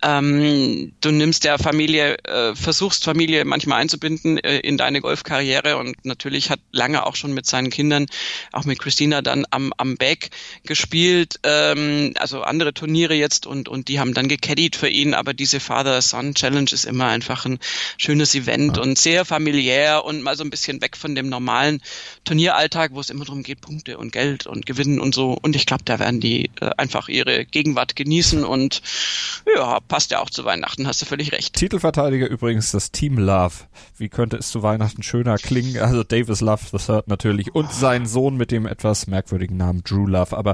Ähm, 0.01 0.93
du 1.01 1.11
nimmst 1.11 1.43
der 1.43 1.59
Familie, 1.59 2.17
äh, 2.23 2.55
versuchst 2.55 3.03
Familie 3.03 3.43
manchmal 3.43 3.81
einzubinden 3.81 4.37
äh, 4.37 4.59
in 4.59 4.77
deine 4.77 5.01
Golfkarriere 5.01 5.75
und 5.75 6.05
natürlich 6.05 6.49
hat 6.49 6.61
Langer 6.71 7.05
auch 7.05 7.17
schon 7.17 7.33
mit 7.33 7.45
seinen 7.45 7.69
Kindern, 7.69 8.05
auch 8.53 8.63
mit 8.63 8.79
Christina 8.79 9.21
dann 9.21 9.45
am, 9.51 9.73
am 9.75 9.97
Back 9.97 10.29
gespielt, 10.63 11.41
ähm, 11.43 12.13
also 12.17 12.43
andere 12.43 12.73
Turniere 12.73 13.13
jetzt 13.13 13.45
und, 13.45 13.67
und 13.67 13.89
die 13.89 13.99
haben 13.99 14.13
dann 14.13 14.29
gecaddied 14.29 14.77
für 14.77 14.84
für 14.85 14.91
ihn, 14.91 15.15
aber 15.15 15.33
diese 15.33 15.59
Father-Son-Challenge 15.59 16.69
ist 16.71 16.85
immer 16.85 17.07
einfach 17.07 17.45
ein 17.45 17.57
schönes 17.97 18.35
Event 18.35 18.77
ja. 18.77 18.83
und 18.83 18.99
sehr 18.99 19.25
familiär 19.25 20.05
und 20.05 20.21
mal 20.21 20.37
so 20.37 20.43
ein 20.43 20.51
bisschen 20.51 20.79
weg 20.79 20.95
von 20.95 21.15
dem 21.15 21.27
normalen 21.27 21.81
Turnieralltag, 22.23 22.91
wo 22.93 22.99
es 22.99 23.09
immer 23.09 23.25
darum 23.25 23.41
geht, 23.41 23.61
Punkte 23.61 23.97
und 23.97 24.11
Geld 24.11 24.45
und 24.45 24.67
Gewinnen 24.67 24.99
und 24.99 25.15
so. 25.15 25.39
Und 25.41 25.55
ich 25.55 25.65
glaube, 25.65 25.83
da 25.85 25.97
werden 25.97 26.19
die 26.19 26.51
äh, 26.61 26.69
einfach 26.77 27.09
ihre 27.09 27.45
Gegenwart 27.45 27.95
genießen 27.95 28.43
und 28.43 28.83
ja, 29.55 29.79
passt 29.79 30.11
ja 30.11 30.19
auch 30.19 30.29
zu 30.29 30.45
Weihnachten, 30.45 30.85
hast 30.85 31.01
du 31.01 31.07
völlig 31.07 31.31
recht. 31.31 31.55
Titelverteidiger 31.55 32.29
übrigens 32.29 32.69
das 32.69 32.91
Team 32.91 33.17
Love. 33.17 33.55
Wie 33.97 34.09
könnte 34.09 34.37
es 34.37 34.51
zu 34.51 34.61
Weihnachten 34.61 35.01
schöner 35.01 35.37
klingen? 35.37 35.79
Also 35.79 36.03
Davis 36.03 36.41
Love, 36.41 36.61
das 36.71 36.89
hört 36.89 37.07
natürlich. 37.07 37.55
Und 37.55 37.71
sein 37.71 38.05
Sohn 38.05 38.37
mit 38.37 38.51
dem 38.51 38.67
etwas 38.67 39.07
merkwürdigen 39.07 39.57
Namen 39.57 39.83
Drew 39.83 40.05
Love. 40.05 40.37
Aber 40.37 40.53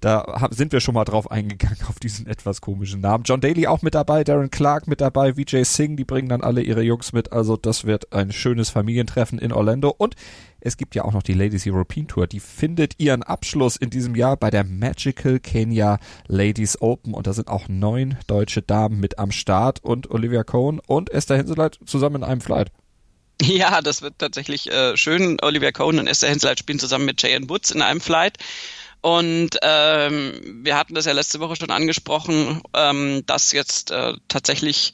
da 0.00 0.48
sind 0.50 0.72
wir 0.72 0.80
schon 0.80 0.94
mal 0.94 1.04
drauf 1.04 1.30
eingegangen, 1.30 1.78
auf 1.88 1.98
diesen 1.98 2.26
etwas 2.26 2.60
komischen 2.60 3.00
Namen. 3.00 3.24
John 3.24 3.40
Daly 3.40 3.69
auch 3.70 3.82
mit 3.82 3.94
dabei, 3.94 4.24
Darren 4.24 4.50
Clark 4.50 4.86
mit 4.86 5.00
dabei, 5.00 5.36
Vijay 5.36 5.64
Singh, 5.64 5.96
die 5.96 6.04
bringen 6.04 6.28
dann 6.28 6.42
alle 6.42 6.62
ihre 6.62 6.82
Jungs 6.82 7.12
mit. 7.12 7.32
Also 7.32 7.56
das 7.56 7.84
wird 7.84 8.12
ein 8.12 8.32
schönes 8.32 8.70
Familientreffen 8.70 9.38
in 9.38 9.52
Orlando. 9.52 9.94
Und 9.96 10.14
es 10.60 10.76
gibt 10.76 10.94
ja 10.94 11.04
auch 11.04 11.12
noch 11.12 11.22
die 11.22 11.32
Ladies 11.32 11.66
European 11.66 12.06
Tour. 12.06 12.26
Die 12.26 12.40
findet 12.40 12.98
ihren 12.98 13.22
Abschluss 13.22 13.76
in 13.76 13.90
diesem 13.90 14.14
Jahr 14.14 14.36
bei 14.36 14.50
der 14.50 14.64
Magical 14.64 15.40
Kenya 15.40 15.98
Ladies 16.26 16.80
Open. 16.82 17.14
Und 17.14 17.26
da 17.26 17.32
sind 17.32 17.48
auch 17.48 17.68
neun 17.68 18.18
deutsche 18.26 18.62
Damen 18.62 19.00
mit 19.00 19.18
am 19.18 19.30
Start 19.30 19.82
und 19.82 20.10
Olivia 20.10 20.44
Cohn 20.44 20.80
und 20.86 21.10
Esther 21.10 21.38
Henseleit 21.38 21.78
zusammen 21.86 22.16
in 22.16 22.24
einem 22.24 22.40
Flight. 22.40 22.70
Ja, 23.42 23.80
das 23.80 24.02
wird 24.02 24.18
tatsächlich 24.18 24.70
äh, 24.70 24.96
schön. 24.96 25.38
Olivia 25.40 25.72
Cohn 25.72 25.98
und 25.98 26.06
Esther 26.06 26.28
Henseleit 26.28 26.58
spielen 26.58 26.78
zusammen 26.78 27.06
mit 27.06 27.22
Jay 27.22 27.38
Woods 27.48 27.70
in 27.70 27.80
einem 27.80 28.00
Flight. 28.00 28.36
Und 29.00 29.56
ähm, 29.62 30.60
wir 30.62 30.76
hatten 30.76 30.94
das 30.94 31.06
ja 31.06 31.12
letzte 31.12 31.40
Woche 31.40 31.56
schon 31.56 31.70
angesprochen, 31.70 32.62
ähm, 32.74 33.24
dass 33.26 33.52
jetzt 33.52 33.90
äh, 33.90 34.12
tatsächlich 34.28 34.92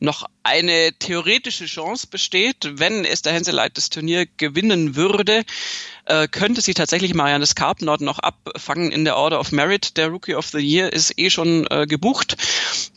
noch 0.00 0.26
eine 0.44 0.92
theoretische 0.98 1.66
Chance 1.66 2.06
besteht, 2.08 2.78
wenn 2.78 3.04
Esther 3.04 3.32
Henseleit 3.32 3.76
das 3.76 3.90
Turnier 3.90 4.26
gewinnen 4.36 4.94
würde, 4.94 5.44
äh, 6.08 6.26
könnte 6.28 6.60
sie 6.60 6.74
tatsächlich 6.74 7.14
Marianne 7.14 7.46
Skarpnot 7.46 8.00
noch 8.00 8.18
abfangen 8.18 8.90
in 8.90 9.04
der 9.04 9.16
Order 9.16 9.38
of 9.40 9.52
Merit. 9.52 9.96
Der 9.96 10.08
Rookie 10.08 10.34
of 10.34 10.46
the 10.46 10.58
Year 10.58 10.92
ist 10.92 11.18
eh 11.18 11.30
schon 11.30 11.66
äh, 11.70 11.86
gebucht. 11.86 12.36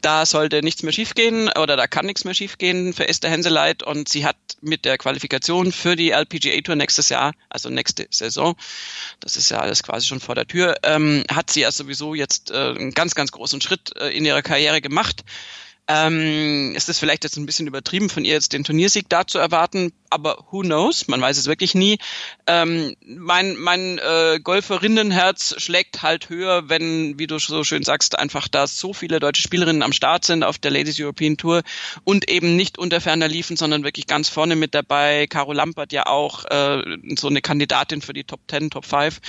Da 0.01 0.25
sollte 0.25 0.63
nichts 0.63 0.81
mehr 0.83 0.93
schiefgehen 0.93 1.49
oder 1.49 1.77
da 1.77 1.87
kann 1.87 2.05
nichts 2.05 2.23
mehr 2.23 2.33
schiefgehen 2.33 2.93
für 2.93 3.07
Esther 3.07 3.29
Henseleit 3.29 3.83
und 3.83 4.09
sie 4.09 4.25
hat 4.25 4.37
mit 4.61 4.85
der 4.85 4.97
Qualifikation 4.97 5.71
für 5.71 5.95
die 5.95 6.11
LPGA 6.11 6.59
Tour 6.61 6.75
nächstes 6.75 7.09
Jahr, 7.09 7.33
also 7.49 7.69
nächste 7.69 8.07
Saison, 8.09 8.55
das 9.19 9.35
ist 9.37 9.51
ja 9.51 9.59
alles 9.59 9.83
quasi 9.83 10.07
schon 10.07 10.19
vor 10.19 10.35
der 10.35 10.47
Tür, 10.47 10.75
ähm, 10.83 11.23
hat 11.31 11.51
sie 11.51 11.61
ja 11.61 11.71
sowieso 11.71 12.15
jetzt 12.15 12.51
äh, 12.51 12.55
einen 12.55 12.91
ganz, 12.91 13.15
ganz 13.15 13.31
großen 13.31 13.61
Schritt 13.61 13.95
äh, 13.97 14.09
in 14.09 14.25
ihrer 14.25 14.41
Karriere 14.41 14.81
gemacht 14.81 15.23
Ähm, 15.93 16.73
es 16.73 16.87
ist 16.87 16.99
vielleicht 16.99 17.25
jetzt 17.25 17.35
ein 17.35 17.45
bisschen 17.45 17.67
übertrieben 17.67 18.09
von 18.09 18.23
ihr 18.23 18.33
jetzt 18.33 18.53
den 18.53 18.63
Turniersieg 18.63 19.09
da 19.09 19.27
zu 19.27 19.39
erwarten, 19.39 19.91
aber 20.09 20.45
who 20.49 20.61
knows? 20.61 21.09
Man 21.09 21.19
weiß 21.19 21.37
es 21.37 21.47
wirklich 21.47 21.75
nie. 21.75 21.97
Ähm, 22.47 22.95
mein 23.05 23.57
mein 23.57 23.97
äh, 23.97 24.39
Golferinnenherz 24.41 25.55
schlägt 25.57 26.01
halt 26.01 26.29
höher, 26.29 26.69
wenn, 26.69 27.19
wie 27.19 27.27
du 27.27 27.39
so 27.39 27.65
schön 27.65 27.83
sagst, 27.83 28.17
einfach 28.17 28.47
da 28.47 28.67
so 28.67 28.93
viele 28.93 29.19
deutsche 29.19 29.41
Spielerinnen 29.41 29.83
am 29.83 29.91
Start 29.91 30.23
sind 30.23 30.43
auf 30.43 30.57
der 30.57 30.71
Ladies 30.71 30.97
European 30.97 31.35
Tour 31.35 31.61
und 32.05 32.29
eben 32.29 32.55
nicht 32.55 32.77
unter 32.77 33.01
ferner 33.01 33.27
liefen, 33.27 33.57
sondern 33.57 33.83
wirklich 33.83 34.07
ganz 34.07 34.29
vorne 34.29 34.55
mit 34.55 34.73
dabei. 34.73 35.27
Caro 35.27 35.51
Lampert 35.51 35.91
ja 35.91 36.05
auch 36.05 36.45
äh, 36.45 36.83
so 37.17 37.27
eine 37.27 37.41
Kandidatin 37.41 38.01
für 38.01 38.13
die 38.13 38.23
Top 38.23 38.39
10, 38.49 38.69
Top 38.69 38.85
5. 38.85 39.19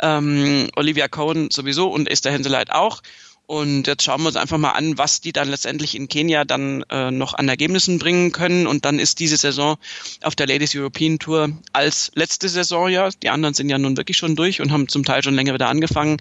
Ähm, 0.00 0.70
Olivia 0.74 1.06
Cohen 1.06 1.50
sowieso 1.52 1.88
und 1.88 2.10
Esther 2.10 2.32
Henseleit 2.32 2.72
auch. 2.72 3.00
Und 3.50 3.88
jetzt 3.88 4.04
schauen 4.04 4.20
wir 4.22 4.28
uns 4.28 4.36
einfach 4.36 4.58
mal 4.58 4.70
an, 4.70 4.96
was 4.96 5.20
die 5.20 5.32
dann 5.32 5.48
letztendlich 5.48 5.96
in 5.96 6.06
Kenia 6.06 6.44
dann 6.44 6.84
äh, 6.88 7.10
noch 7.10 7.34
an 7.34 7.48
Ergebnissen 7.48 7.98
bringen 7.98 8.30
können. 8.30 8.68
Und 8.68 8.84
dann 8.84 9.00
ist 9.00 9.18
diese 9.18 9.36
Saison 9.36 9.76
auf 10.22 10.36
der 10.36 10.46
Ladies 10.46 10.76
European 10.76 11.18
Tour 11.18 11.50
als 11.72 12.12
letzte 12.14 12.48
Saison 12.48 12.88
ja. 12.88 13.08
Die 13.24 13.28
anderen 13.28 13.52
sind 13.54 13.68
ja 13.68 13.76
nun 13.76 13.96
wirklich 13.96 14.18
schon 14.18 14.36
durch 14.36 14.60
und 14.60 14.70
haben 14.70 14.86
zum 14.86 15.04
Teil 15.04 15.24
schon 15.24 15.34
länger 15.34 15.52
wieder 15.52 15.66
angefangen. 15.66 16.18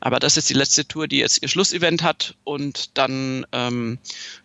Aber 0.00 0.20
das 0.20 0.38
ist 0.38 0.48
die 0.48 0.54
letzte 0.54 0.88
Tour, 0.88 1.06
die 1.06 1.18
jetzt 1.18 1.42
ihr 1.42 1.48
Schlussevent 1.48 2.02
hat. 2.02 2.34
Und 2.44 2.96
dann 2.96 3.44
ähm, 3.52 3.98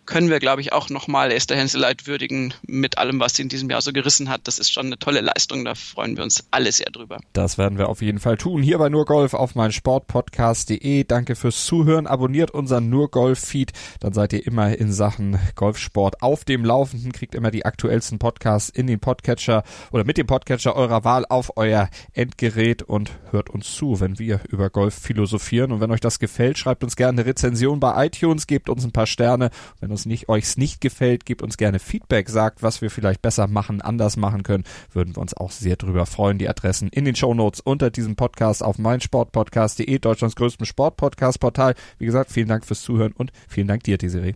können 0.06 0.30
wir, 0.30 0.38
glaube 0.38 0.60
ich, 0.60 0.72
auch 0.72 0.88
nochmal 0.88 1.32
Esther 1.32 1.56
Henseleit 1.56 2.06
würdigen 2.06 2.54
mit 2.66 2.98
allem, 2.98 3.20
was 3.20 3.34
sie 3.34 3.42
in 3.42 3.48
diesem 3.48 3.68
Jahr 3.68 3.82
so 3.82 3.92
gerissen 3.92 4.28
hat. 4.28 4.42
Das 4.44 4.58
ist 4.58 4.70
schon 4.70 4.86
eine 4.86 4.98
tolle 4.98 5.20
Leistung. 5.20 5.64
Da 5.64 5.74
freuen 5.74 6.16
wir 6.16 6.24
uns 6.24 6.44
alle 6.50 6.72
sehr 6.72 6.86
drüber. 6.86 7.18
Das 7.32 7.58
werden 7.58 7.78
wir 7.78 7.88
auf 7.88 8.02
jeden 8.02 8.18
Fall 8.18 8.36
tun. 8.36 8.62
Hier 8.62 8.78
bei 8.78 8.88
Nur 8.88 9.04
Golf 9.04 9.34
auf 9.34 9.54
mein 9.54 9.72
Sportpodcast.de. 9.72 11.04
Danke 11.04 11.34
fürs 11.34 11.66
Zuhören. 11.66 12.06
Abonniert 12.06 12.52
unseren 12.52 12.88
Nur 12.88 13.10
Golf 13.10 13.40
Feed, 13.40 13.72
dann 14.00 14.12
seid 14.12 14.32
ihr 14.32 14.46
immer 14.46 14.76
in 14.76 14.92
Sachen 14.92 15.38
Golfsport 15.54 16.22
auf 16.22 16.44
dem 16.44 16.64
Laufenden, 16.64 17.12
kriegt 17.12 17.34
immer 17.34 17.50
die 17.50 17.64
aktuellsten 17.64 18.18
Podcasts 18.18 18.68
in 18.68 18.86
den 18.86 19.00
Podcatcher 19.00 19.64
oder 19.90 20.04
mit 20.04 20.18
dem 20.18 20.26
Podcatcher 20.26 20.76
eurer 20.76 21.04
Wahl 21.04 21.26
auf 21.28 21.56
euer 21.56 21.88
Endgerät 22.12 22.82
und 22.82 23.10
hört 23.30 23.50
uns 23.50 23.74
zu, 23.74 24.00
wenn 24.00 24.18
wir 24.18 24.40
über 24.48 24.70
Golf 24.70 24.94
philosophieren. 24.94 25.72
Und 25.72 25.80
wenn 25.80 25.90
euch 25.90 26.00
das 26.00 26.18
gefällt, 26.18 26.58
schreibt 26.58 26.84
uns 26.84 26.96
gerne 26.96 27.20
eine 27.20 27.26
Rezension 27.26 27.80
bei 27.80 28.06
iTunes, 28.06 28.46
gebt 28.46 28.68
uns 28.68 28.84
ein 28.84 28.92
paar 28.92 29.06
Sterne. 29.06 29.50
Wenn 29.80 29.90
uns 29.96 30.06
nicht, 30.06 30.28
euch's 30.28 30.56
nicht 30.56 30.80
gefällt, 30.80 31.24
gebt 31.24 31.42
uns 31.42 31.56
gerne 31.56 31.78
Feedback, 31.78 32.28
sagt, 32.28 32.62
was 32.62 32.82
wir 32.82 32.90
vielleicht 32.90 33.22
besser 33.22 33.46
machen, 33.46 33.80
anders 33.80 34.16
machen 34.16 34.42
können. 34.42 34.64
Würden 34.92 35.16
wir 35.16 35.22
uns 35.22 35.34
auch 35.34 35.50
sehr 35.50 35.76
drüber 35.76 36.06
freuen. 36.06 36.38
Die 36.38 36.48
Adressen 36.48 36.88
in 36.88 37.04
den 37.04 37.16
Show 37.16 37.34
Notes 37.34 37.60
unter 37.60 37.90
diesem 37.90 38.16
Podcast 38.16 38.62
auf 38.62 38.78
meinsportpodcast.de, 38.78 39.98
Deutschlands 39.98 40.36
größtem 40.36 40.66
Sportpodcast-Portal. 40.66 41.74
Wie 41.98 42.06
gesagt, 42.06 42.16
gesagt, 42.16 42.32
vielen 42.32 42.48
Dank 42.48 42.64
fürs 42.64 42.82
Zuhören 42.82 43.12
und 43.12 43.30
vielen 43.48 43.68
Dank 43.68 43.82
dir, 43.84 43.98
Desiree. 43.98 44.34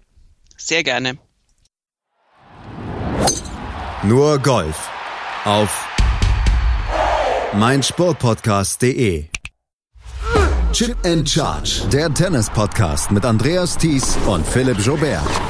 Sehr 0.56 0.82
gerne. 0.82 1.18
Nur 4.02 4.38
Golf 4.38 4.88
auf 5.44 5.86
meinsportpodcast.de. 7.54 9.26
Chip 10.72 10.96
and 11.04 11.28
Charge, 11.28 11.82
der 11.90 12.12
Tennis-Podcast 12.12 13.10
mit 13.10 13.24
Andreas 13.24 13.76
Thies 13.76 14.16
und 14.26 14.46
Philipp 14.46 14.78
Jobert. 14.78 15.49